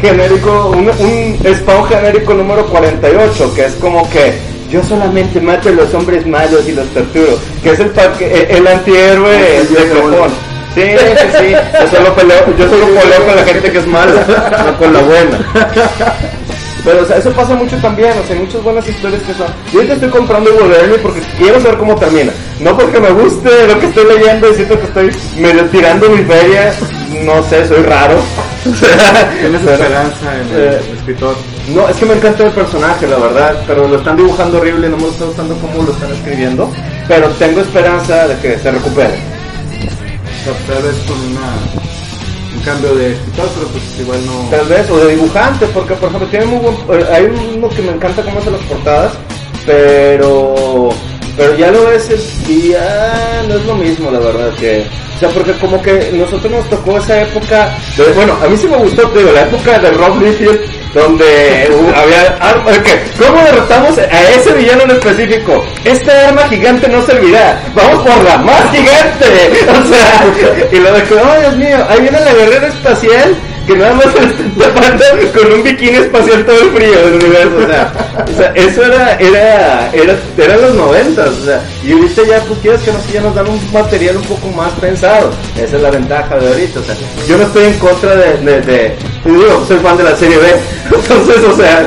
[0.00, 5.72] genérico, un, un spawn genérico número 48, que es como que yo solamente mato a
[5.72, 9.88] los hombres malos y los torturo, que es el, pa- que- el, el antihéroe de
[9.92, 10.30] cajón.
[10.74, 11.52] Sí, sí, sí.
[11.80, 15.00] Yo solo peleo, yo solo peleo con la gente que es mala, no con la
[15.00, 15.38] buena.
[16.84, 19.48] Pero, o sea, eso pasa mucho también, o sea, hay muchas buenas historias que son.
[19.70, 22.32] Yo ahorita estoy comprando Wolverine porque quiero saber cómo termina.
[22.60, 26.22] No porque me guste lo que estoy leyendo y siento que estoy medio tirando mi
[26.24, 26.72] feria.
[27.24, 28.14] No sé, soy raro.
[29.40, 31.34] Tienes esperanza en el eh, escritor.
[31.74, 34.98] no, es que me encanta el personaje, la verdad, pero lo están dibujando horrible, no
[34.98, 36.70] me está gustando cómo lo están escribiendo,
[37.08, 39.18] pero tengo esperanza de que se recupere.
[40.66, 41.54] Tal vez con una,
[42.54, 44.48] un cambio de escritor, pero pues igual no.
[44.50, 47.24] Tal vez, o de dibujante, porque por ejemplo tiene muy buen, eh, hay
[47.56, 49.12] uno que me encanta cómo hacen las portadas,
[49.64, 50.90] pero
[51.36, 52.08] pero ya lo ves
[52.48, 56.50] y ah, no es lo mismo la verdad que o sea porque como que nosotros
[56.50, 59.78] nos tocó esa época de, bueno a mí sí me gustó te digo la época
[59.78, 60.60] de Rob Liefeld
[60.94, 62.78] donde había armas
[63.18, 68.38] cómo derrotamos a ese villano en específico esta arma gigante no servirá vamos por la
[68.38, 72.68] más gigante o sea y lo de que oh Dios mío ahí viene la guerrera
[72.68, 73.36] espacial
[73.66, 75.04] que nada más tapando
[75.38, 77.92] con un bikini espacial todo el frío del universo, o sea,
[78.32, 82.58] o sea, eso era, era, era, era los noventas, o sea, y ahorita ya, pues
[82.60, 85.90] quieres que no, ya nos dan un material un poco más pensado, esa es la
[85.90, 86.96] ventaja de ahorita, o sea,
[87.28, 90.46] yo no estoy en contra de, de, de- digo, soy fan de la serie B,
[90.96, 91.86] entonces, o sea,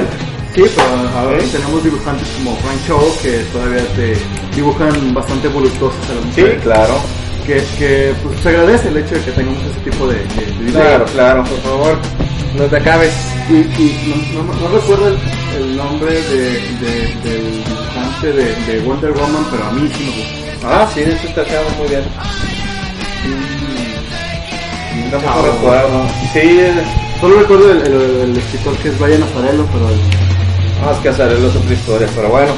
[0.56, 1.48] Sí, pero ahora ¿Sí?
[1.52, 4.16] tenemos dibujantes como Frank Show que todavía te
[4.56, 6.60] dibujan bastante voluptuosos a la sí, mujer.
[6.60, 6.94] claro,
[7.46, 11.06] Que, que pues, se agradece el hecho de que tengamos ese tipo de, de, claro,
[11.14, 11.98] claro, Por favor,
[12.56, 13.14] no te acabes.
[13.50, 15.18] Y, y no, no- no recuerdo el,
[15.58, 16.22] el nombre de,
[16.80, 20.12] de- del dibujante de, de Wonder Woman, pero a mí sí me
[20.52, 20.82] gusta.
[20.84, 21.44] ah, sí, eso está
[21.78, 22.04] muy bien,
[24.96, 25.46] Mm, Chao.
[25.46, 26.60] recuerdo, sí,
[27.20, 31.48] Solo recuerdo el, el- el escritor que es Brian Azzarello, pero el- Más que hacerlo
[31.50, 32.54] es otra historia, pero bueno.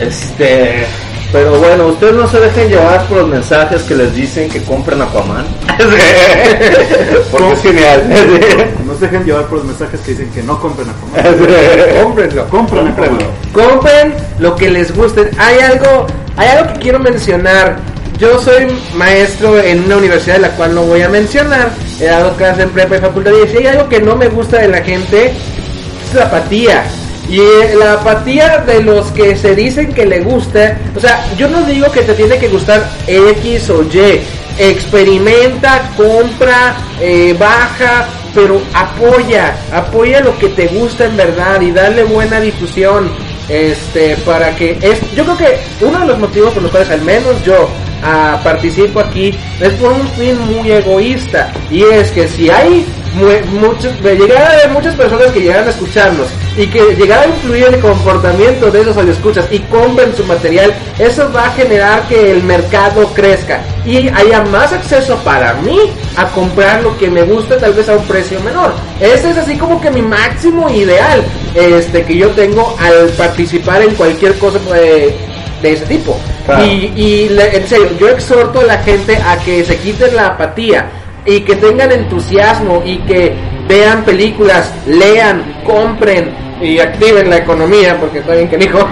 [0.00, 0.84] Este.
[1.30, 5.02] Pero bueno, ustedes no se dejen llevar por los mensajes que les dicen que compren
[5.02, 5.44] Aquaman.
[7.30, 8.08] Porque es genial.
[8.86, 12.02] no se dejen llevar por los mensajes que dicen que no compren a comer.
[12.02, 12.46] Cómprenlo.
[12.48, 13.26] comer.
[13.52, 15.30] Compren lo que les guste.
[15.38, 16.06] Hay algo,
[16.36, 17.76] hay algo que quiero mencionar.
[18.18, 21.70] Yo soy maestro en una universidad de la cual no voy a mencionar.
[22.00, 24.58] He dado clases en prepa y facultad y si hay algo que no me gusta
[24.58, 26.84] de la gente es la apatía.
[27.28, 31.48] Y eh, la apatía de los que se dicen que le gusta, o sea, yo
[31.48, 34.20] no digo que te tiene que gustar X o Y,
[34.58, 42.04] experimenta, compra, eh, baja, pero apoya, apoya lo que te gusta en verdad y dale
[42.04, 43.10] buena difusión,
[43.48, 47.02] este, para que es, yo creo que uno de los motivos por los cuales al
[47.02, 47.68] menos yo
[48.02, 51.50] ah, participo aquí es por un fin muy egoísta.
[51.70, 55.66] Y es que si hay mu- muchos, de llegar a haber muchas personas que llegan
[55.66, 60.14] a escucharnos y que llegar a influir en el comportamiento de esos escuchas y compren
[60.16, 65.54] su material, eso va a generar que el mercado crezca y haya más acceso para
[65.54, 65.78] mí
[66.16, 68.72] a comprar lo que me gusta tal vez a un precio menor.
[69.00, 71.22] Ese es así como que mi máximo ideal
[71.54, 75.14] este que yo tengo al participar en cualquier cosa eh,
[75.62, 76.18] de ese tipo.
[76.44, 76.64] Claro.
[76.64, 80.28] Y, y le- en serio, yo exhorto a la gente a que se quiten la
[80.28, 80.86] apatía
[81.28, 83.34] y que tengan entusiasmo y que
[83.68, 88.78] vean películas, lean, compren y activen la economía porque está bien que dijo.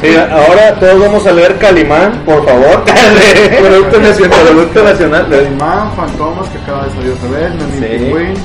[0.00, 2.84] Sí, ahora todos vamos a leer Calimán, por favor.
[3.60, 4.40] Producto nacional.
[4.48, 5.26] Producto nacional.
[5.30, 8.40] Calimán, Fantomas, que acaba de salir otra vez, Sí.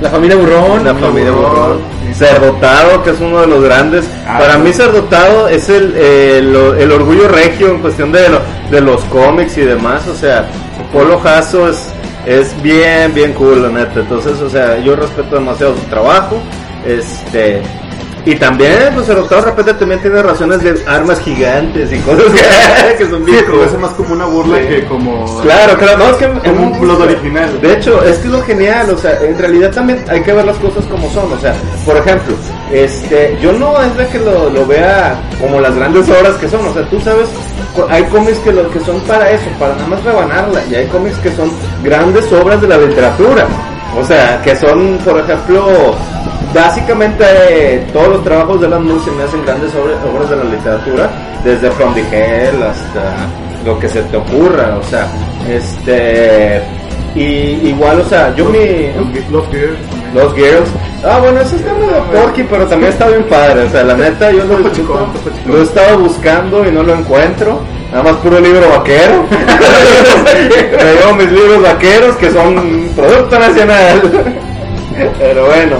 [0.00, 0.84] La familia Burrón.
[0.84, 1.78] La familia Borrón.
[2.08, 2.24] Sí.
[2.24, 4.04] Cerdotado, que es uno de los grandes.
[4.26, 8.40] Ah, Para mí Cerdotado es el, el, el orgullo regio en cuestión de, lo-
[8.70, 10.06] de los cómics y demás.
[10.08, 10.46] O sea,
[10.92, 11.91] Polo Jasso es,
[12.26, 14.00] es bien, bien cool, la neta.
[14.00, 16.40] Entonces, o sea, yo respeto demasiado su trabajo.
[16.86, 17.62] Este,
[18.24, 22.96] Y también, pues el de repente también tiene razones de armas gigantes y cosas que,
[22.98, 24.68] que son bien es más como una burla Sí.
[24.68, 25.40] que como...
[25.42, 27.60] Claro, claro, no, es que Como un plot original.
[27.60, 30.44] De hecho, es que es lo genial, o sea, en realidad también hay que ver
[30.44, 31.54] las cosas como son, o sea,
[31.84, 32.34] por ejemplo,
[32.72, 36.64] este, yo no es de que lo, lo vea como las grandes obras que son,
[36.66, 37.28] o sea, tú sabes,
[37.88, 41.16] hay cómics que lo que son para eso, para nada más rebanarla, y hay cómics
[41.18, 41.50] que son
[41.82, 43.46] grandes obras de la literatura,
[43.98, 45.94] o sea, que son, por ejemplo,
[46.54, 50.36] básicamente eh, todos los trabajos de Alan Moore se me hacen grandes obra- obras de
[50.36, 51.10] la literatura,
[51.44, 53.02] desde From the Hell hasta
[53.64, 55.06] lo que se te ocurra, o sea,
[55.48, 56.62] este,
[57.14, 58.58] y igual, o sea, yo mi,
[59.30, 59.76] Los Gears.
[60.14, 60.68] los Girls.
[61.04, 63.64] Ah, bueno, eso está medio porky, pero también está bien padre.
[63.64, 67.60] O sea, la neta, yo lo, lo he estado buscando y no lo encuentro.
[67.92, 69.26] Nada más puro libro vaquero.
[70.82, 74.00] Me llevo mis libros vaqueros que son producto nacional.
[75.18, 75.76] Pero bueno,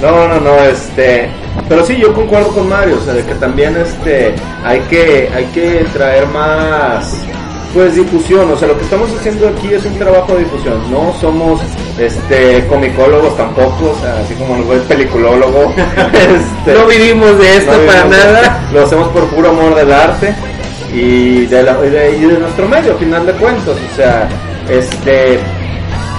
[0.00, 1.30] no, no, no, este.
[1.68, 4.34] Pero sí, yo concuerdo con Mario, o sea, de que también este
[4.64, 7.14] hay que hay que traer más
[7.74, 11.14] pues difusión, o sea, lo que estamos haciendo aquí es un trabajo de difusión, no
[11.20, 11.60] somos
[11.98, 15.72] este comicólogos tampoco, o sea, así como el peliculólogo.
[16.12, 18.60] este, No vivimos de esto no para de- nada.
[18.74, 20.34] Lo hacemos por puro amor del arte
[20.92, 23.68] y de, la- de, y de nuestro medio, final de cuentas.
[23.92, 24.28] O sea,
[24.68, 25.38] este,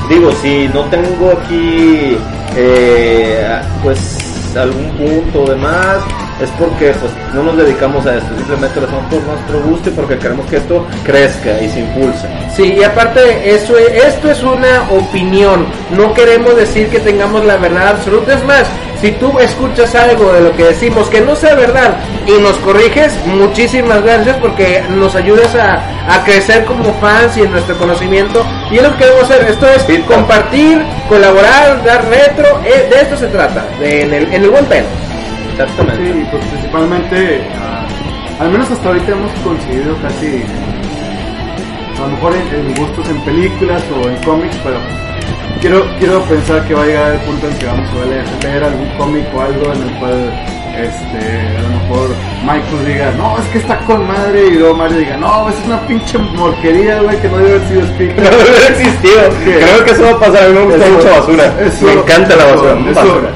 [0.09, 2.17] digo, si no tengo aquí,
[2.57, 3.47] eh,
[3.83, 4.17] pues,
[4.55, 5.97] algún punto de más,
[6.39, 9.93] es porque pues no nos dedicamos a esto, simplemente lo hacemos por nuestro gusto y
[9.93, 12.27] porque queremos que esto crezca y se impulse.
[12.55, 13.21] Sí, y aparte,
[13.55, 15.65] eso es- esto es una opinión.
[15.97, 18.33] No queremos decir que tengamos la verdad absoluta.
[18.35, 18.65] Es más,
[19.03, 23.13] si tú escuchas algo de lo que decimos que no sea verdad y nos corriges,
[23.25, 28.45] muchísimas gracias porque nos ayudas a, a crecer como fans y en nuestro conocimiento.
[28.71, 29.41] Y es lo que queremos hacer.
[29.49, 32.61] Esto es Sí, compartir, colaborar, dar retro.
[32.63, 34.85] eh, De esto se trata, de- en, el, en el buen pedo.
[35.51, 36.01] Exactamente.
[36.13, 37.85] Sí, pues principalmente, ah,
[38.39, 40.43] al menos hasta ahorita hemos conseguido casi,
[41.97, 44.77] a lo mejor en, en gustos en películas o en cómics, pero
[45.63, 48.89] quiero quiero pensar que va a llegar el punto en que vamos a leer, algún
[48.97, 52.09] cómic o algo en el cual este a lo mejor
[52.41, 55.79] Michael diga no es que está con madre y luego Mario diga no es una
[55.87, 59.21] pinche morquería güey que no debe haber sido escrita No debe existido.
[59.43, 60.43] Creo que eso va a pasar.
[60.43, 61.53] A mí me gusta Eso- mucha basura.
[61.65, 62.71] eso- me encanta la basura.
[62.73, 63.29] Eso, basura.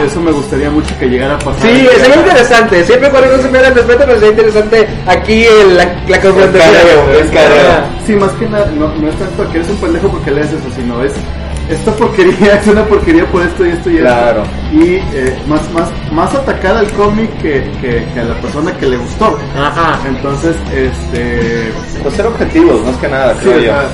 [0.00, 1.62] me- eso me gustaría mucho que llegara a pasar.
[1.62, 2.84] Sí, sería interesante.
[2.84, 6.20] Siempre cuando no se me da el respeto, pero sería interesante aquí el- la, la
[6.20, 6.72] confrontación.
[8.06, 10.70] Sí, más que nada, no, no es tanto que eres un pendejo porque lees eso,
[10.74, 11.12] sino es
[11.68, 14.42] esta porquería es una porquería por esto y esto y Claro.
[14.42, 14.84] esto.
[14.84, 18.86] Y eh, más, más, más atacar al cómic que, que, que a la persona que
[18.86, 19.38] le gustó.
[19.56, 19.98] Ajá.
[20.06, 21.72] Entonces, este.
[22.02, 23.64] Pues ser objetivos, más que nada, sí, creo o yo.
[23.66, 23.88] sea,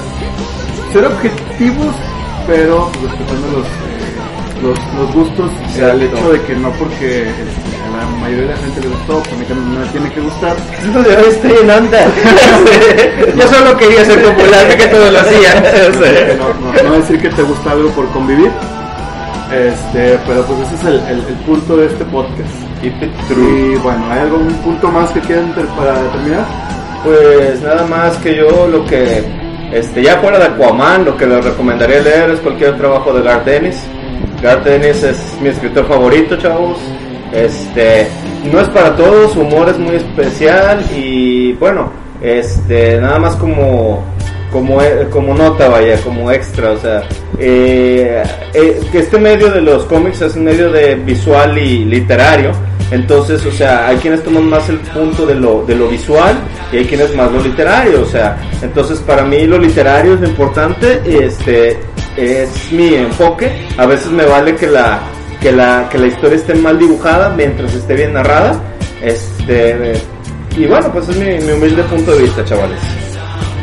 [0.92, 1.94] ser objetivos,
[2.46, 5.50] pero respetando los, eh, los, los gustos.
[5.74, 5.90] Exacto.
[5.92, 9.32] El hecho de que no porque este, la mayoría de la gente le gustó, pues
[9.32, 10.56] a mí también me tiene que gustar.
[10.96, 11.98] Hoy estoy en onda.
[13.36, 15.64] Yo solo quería ser popular, que todos lo hacían.
[16.38, 18.50] No, no- no decir que te gusta algo por convivir.
[19.52, 22.50] Este, pero pues ese es el, el- el punto de este podcast.
[22.82, 26.44] Y bueno, ¿hay algún punto más que quieran para terminar?
[27.04, 29.22] Pues nada más que yo lo que,
[29.72, 33.44] este, ya fuera de Aquaman, lo que les recomendaría leer es cualquier trabajo de Garth
[33.44, 33.76] Dennis.
[34.42, 36.78] Garth Dennis es mi escritor favorito, chavos.
[37.32, 38.06] Este,
[38.52, 41.90] no es para todos, su humor es muy especial y bueno,
[42.22, 44.04] este, nada más como,
[44.50, 47.02] como, eh, como nota, vaya, como extra, o sea,
[47.38, 48.22] eh,
[48.52, 52.52] eh, este medio de los cómics es un medio de visual y literario.
[52.90, 56.36] Entonces, o sea, hay quienes toman más el punto de lo, de lo visual
[56.70, 60.28] y hay quienes más lo literario, o sea, entonces para mí lo literario es lo
[60.28, 61.78] importante, este,
[62.16, 65.00] es mi enfoque, a veces me vale que la,
[65.44, 68.58] que la, que la historia esté mal dibujada mientras esté bien narrada,
[69.02, 69.92] este,
[70.56, 72.78] y bueno, pues es mi, mi humilde punto de vista, chavales.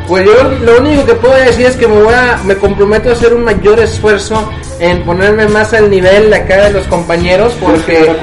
[0.07, 3.13] Pues yo lo único que puedo decir es que me voy a, me comprometo a
[3.13, 4.47] hacer un mayor esfuerzo
[4.79, 8.13] en ponerme más al nivel de acá de los compañeros porque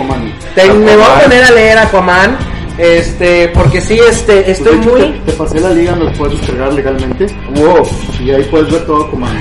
[0.54, 2.36] te- me voy a poner a leer Aquaman,
[2.78, 6.38] este, porque sí, este, Pues, estoy hecho, muy, Te, te pasé la liga, nos puedes
[6.38, 7.26] descargar legalmente.
[7.56, 7.88] Wow,
[8.24, 9.36] Y ahí puedes ver todo Aquaman.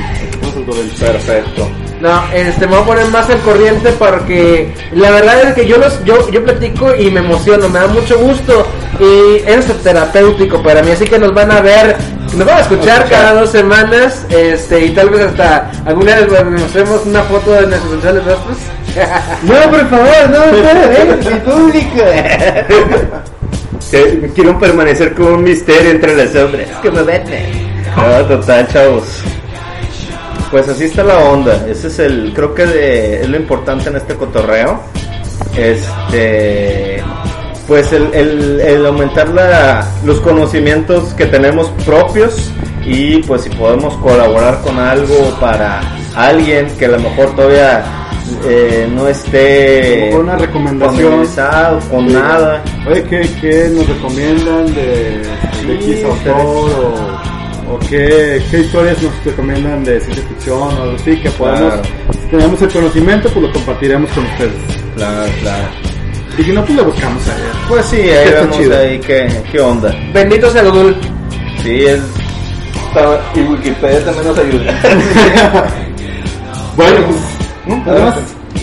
[0.99, 1.69] Perfecto.
[1.99, 5.77] No, este, me voy a poner más al corriente porque la verdad es que yo
[5.77, 8.67] los, yo, yo platico y me emociono, me da mucho gusto
[8.99, 11.95] y es terapéutico para mí, así que nos van a ver,
[12.35, 13.09] nos van a escuchar Escuchar.
[13.09, 17.65] cada dos semanas, este, y tal vez hasta alguna vez bueno, mostremos una foto de
[17.67, 18.57] nuestros rostros.
[19.43, 22.01] No, por favor, no, no, mi público.
[23.91, 26.67] Eh, Quiero permanecer como un misterio entre las sombras.
[26.81, 27.67] Que me veten.
[27.95, 29.03] No, total, chavos.
[30.51, 31.65] Pues así está la onda.
[31.67, 34.81] Ese es el, creo que de- es lo importante en este cotorreo.
[35.57, 37.03] este
[37.67, 42.49] pues el, el, el aumentar la, los conocimientos que tenemos propios
[42.85, 45.81] y pues si podemos colaborar con algo para
[46.15, 47.83] alguien que a lo mejor todavía
[48.45, 51.25] eh, no esté Con una recomendación.
[51.91, 52.13] con Sí.
[52.13, 54.83] nada Oye, ¿qué, qué nos recomiendan de,
[55.65, 57.16] de Sí, X autor o,
[57.69, 61.81] o qué, qué historias nos recomiendan de ciencia ficción o algo así que podamos, Claro.
[62.13, 64.51] si tenemos el conocimiento, pues lo compartiremos con ustedes.
[64.95, 65.67] claro claro
[66.37, 67.33] Y si no, pues lo buscamos ahí.
[67.67, 68.77] pues sí ahí Está vemos chido.
[68.79, 70.95] ahí qué, qué onda Bendito sea Google.
[71.63, 71.99] sí es
[73.35, 74.81] y Wikipedia también nos ayuda
[76.75, 77.17] Bueno, pues,
[77.67, 77.85] ¿no?
[77.85, 77.99] Nada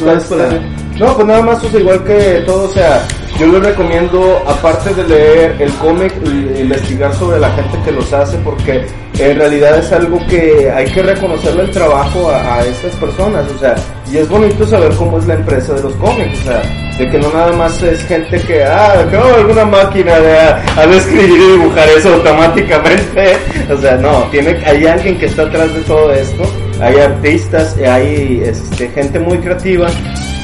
[0.01, 0.25] Nada más.
[0.25, 0.61] para-
[0.99, 3.03] No, pues nada más, o sea, igual que todo, o sea,
[3.39, 6.13] yo les recomiendo, aparte de leer el cómic,
[6.57, 8.87] investigar sobre la gente que los hace, porque
[9.19, 13.59] en realidad es algo que hay que reconocerle el trabajo a, a estas personas, o
[13.59, 13.75] sea,
[14.11, 16.63] y es bonito saber cómo es la empresa de los cómics, o sea,
[16.99, 20.87] de que no nada más es gente que, ah, que oh, alguna máquina de, ha
[20.87, 23.37] de escribir y dibujar eso automáticamente,
[23.73, 26.45] o sea, no, tiene, hay alguien que está atrás de todo esto,
[26.81, 29.87] hay artistas, hay este, gente muy creativa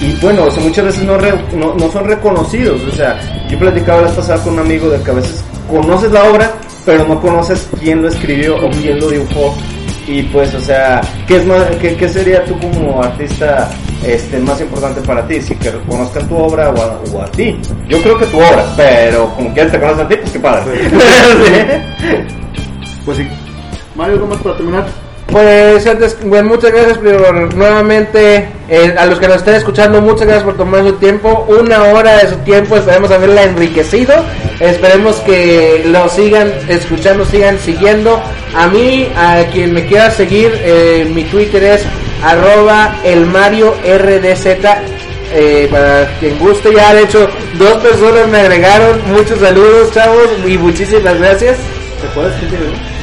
[0.00, 2.80] y bueno, o sea, muchas veces no, re- no, no son reconocidos.
[2.82, 3.18] O sea,
[3.50, 6.50] yo platicaba la pasada con un amigo de que a veces conoces la obra,
[6.86, 9.54] pero no conoces quién lo escribió o quién lo dibujó.
[10.06, 13.70] Y pues, o sea, ¿qué, es más, qué, qué sería tú como artista
[14.04, 15.40] este, más importante para ti?
[15.40, 17.56] Si que reconozcan tu obra o a, o a ti.
[17.88, 20.80] Yo creo que tu obra, pero como quieras te conocen a ti, pues qué padre.
[23.04, 23.26] Pues sí.
[23.94, 24.86] Mario, ¿algo más para terminar?
[25.32, 30.22] Pues antes, bueno, muchas gracias por nuevamente eh, a los que nos estén escuchando, muchas
[30.26, 34.12] gracias por tomar su tiempo, una hora de su tiempo, esperemos haberla enriquecido,
[34.58, 38.20] esperemos que lo sigan escuchando, sigan siguiendo.
[38.56, 41.82] A mí, a quien me quiera seguir, eh, mi Twitter es
[42.24, 44.46] arroba el Mario RDZ.
[45.32, 50.58] eh, para quien guste, ya de hecho dos personas me agregaron, muchos saludos chavos y
[50.58, 51.56] muchísimas gracias.
[52.02, 52.32] ¿Te puedes?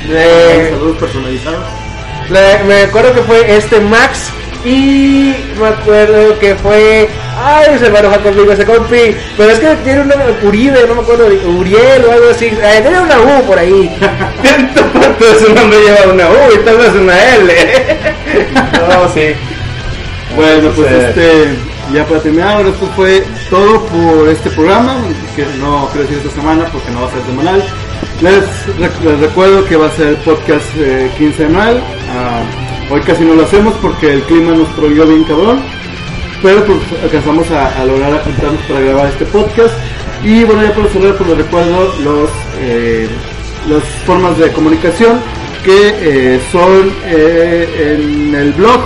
[0.10, 1.87] Eh, Saludos personalizados.
[2.30, 4.30] Le- me acuerdo que fue este Max
[4.66, 7.08] y me acuerdo que fue
[7.42, 11.02] ay se enoja conmigo ese compi pero es que tiene un nombre Uribe no me
[11.02, 13.96] acuerdo de- Uriel o algo así eh, tiene una U por ahí
[14.44, 17.54] Entonces su nombre lleva una U y tal vez una L.
[18.74, 19.34] no, sí.
[20.36, 21.56] Bueno, pues este,
[21.94, 24.98] ya para terminar, esto fue todo por este programa,
[25.36, 27.64] que no quiero decir esta semana porque no va a ser semanal.
[28.22, 28.44] Les,
[28.80, 31.82] rec- les recuerdo que va a ser podcast eh, quincenal.
[32.10, 32.42] Ah,
[32.92, 35.60] hoy casi no lo hacemos porque el clima nos prohibió bien cabrón,
[36.42, 39.74] pero pues alcanzamos a, lograr a juntarnos para grabar este podcast.
[40.24, 42.30] Y bueno, ya para cerrar, pues les recuerdo los,
[42.60, 43.08] eh,
[43.70, 45.20] las formas de comunicación
[45.64, 48.82] que eh, son eh, en el blog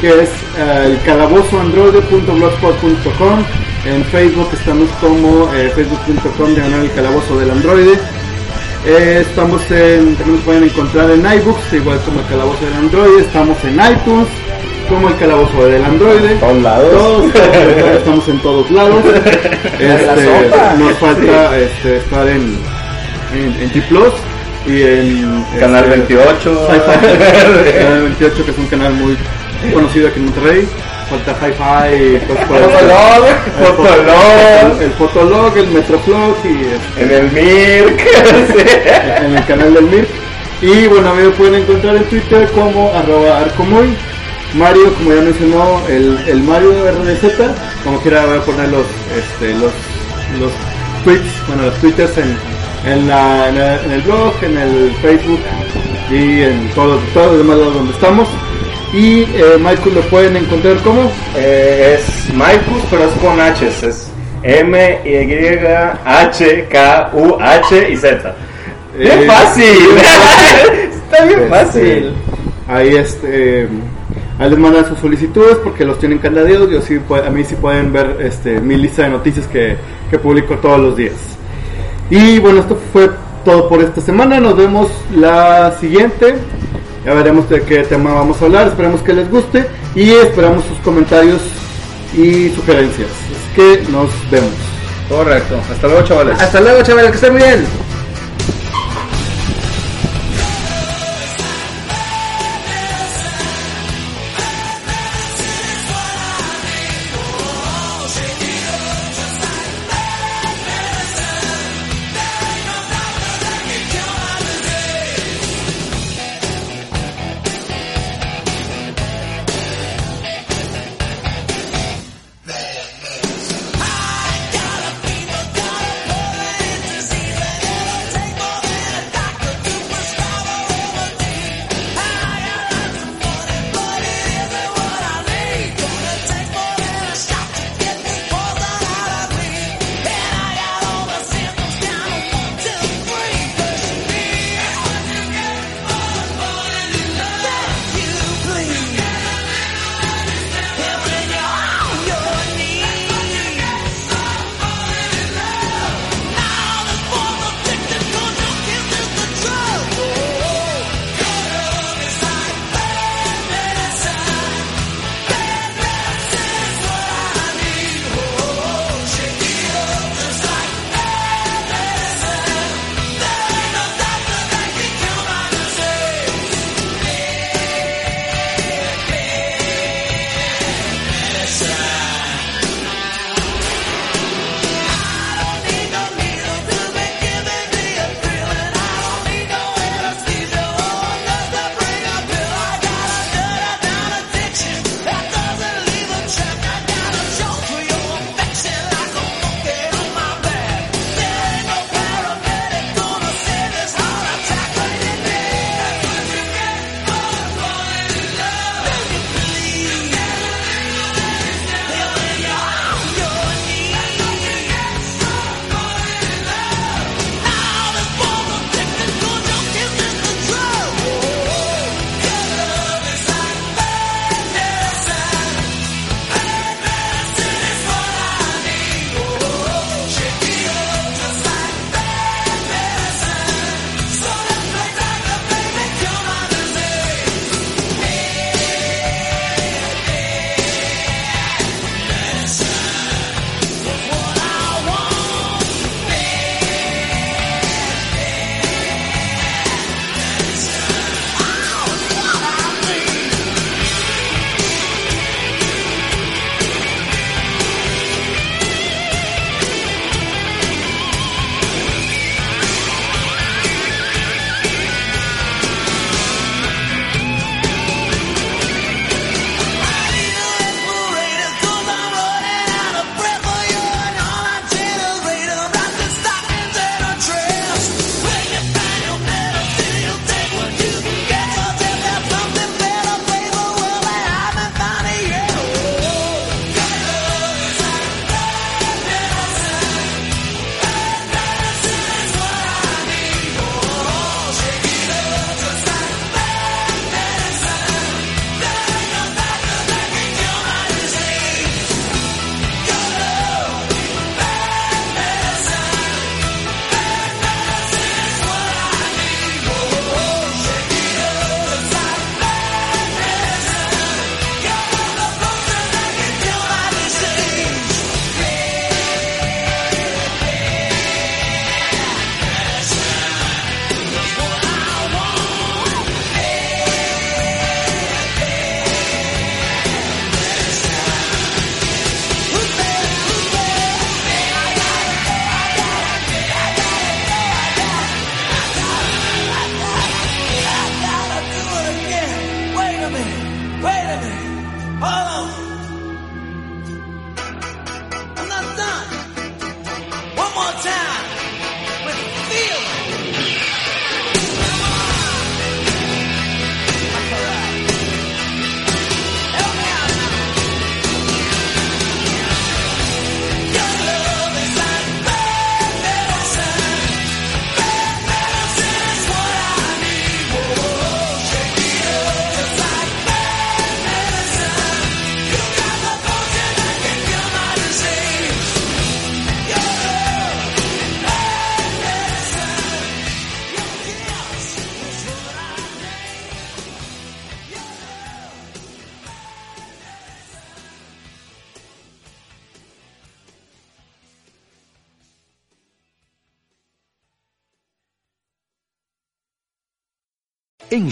[0.00, 3.44] que es eh, el calabozoandroide.blogspot.com
[3.86, 7.98] en Facebook estamos como facebook.com diagonal el calabozo del androide
[8.86, 13.20] Eh, estamos en, también nos pueden encontrar en iBooks igual como el calabozo del androide
[13.20, 14.28] estamos en iTunes
[14.88, 16.90] como el calabozo del androide Todos lados.
[16.92, 17.34] Todos,
[17.96, 19.04] estamos en todos lados
[19.80, 22.56] Este, nos falta este, estar en
[23.34, 24.12] en, en G Plus
[24.66, 26.68] y en Canal este, 28.
[26.70, 29.16] Hi-Fi, Canal 28 que es un canal muy
[29.72, 30.68] conocido aquí en Monterrey.
[31.08, 33.26] Falta Hi-Fi, Fotolog,
[33.58, 34.82] el Fotolog.
[34.82, 38.00] el, Fotolog, el Metroflog y En el MIRC.
[39.24, 40.08] en el canal del MIR.
[40.62, 43.96] Y bueno, a mí me pueden encontrar en Twitter como arroba arcomoy.
[44.54, 47.50] Mario, como ya mencionó, el, el Mario RDZ,
[47.84, 48.86] como quiera voy a poner los,
[49.16, 49.72] este, los,
[50.40, 50.52] los
[51.04, 52.36] tweets, bueno, los twitters en,
[52.90, 55.40] en, la, en, el, en el blog, en el Facebook
[56.10, 58.28] y en todos, todos los demás lados donde estamos.
[58.92, 63.66] Y eh, Michael lo pueden encontrar como Eh, es Maikus, pero es con H.
[63.66, 64.10] Es
[64.42, 65.58] M, Y,
[66.04, 68.34] H, K, U, H y Z.
[68.98, 69.64] Bien Eh, fácil.
[70.92, 72.12] Está bien Este, fácil.
[72.68, 73.68] Ahí este
[74.38, 76.70] ahí les mandan sus solicitudes porque los tienen candadeados.
[76.70, 79.76] Yo sí a mí sí pueden ver este mi lista de noticias que,
[80.10, 81.14] que publico todos los días.
[82.10, 83.10] Y bueno, esto fue
[83.44, 84.38] todo por esta semana.
[84.40, 86.34] Nos vemos la siguiente.
[87.06, 88.66] Ya veremos de qué tema vamos a hablar.
[88.66, 91.40] Esperemos que les guste y esperamos sus comentarios
[92.12, 93.08] y sugerencias.
[93.08, 94.50] Así que nos vemos.
[95.08, 95.56] Correcto.
[95.70, 96.40] Hasta luego, chavales.
[96.40, 97.85] hasta luego chavales que estén bien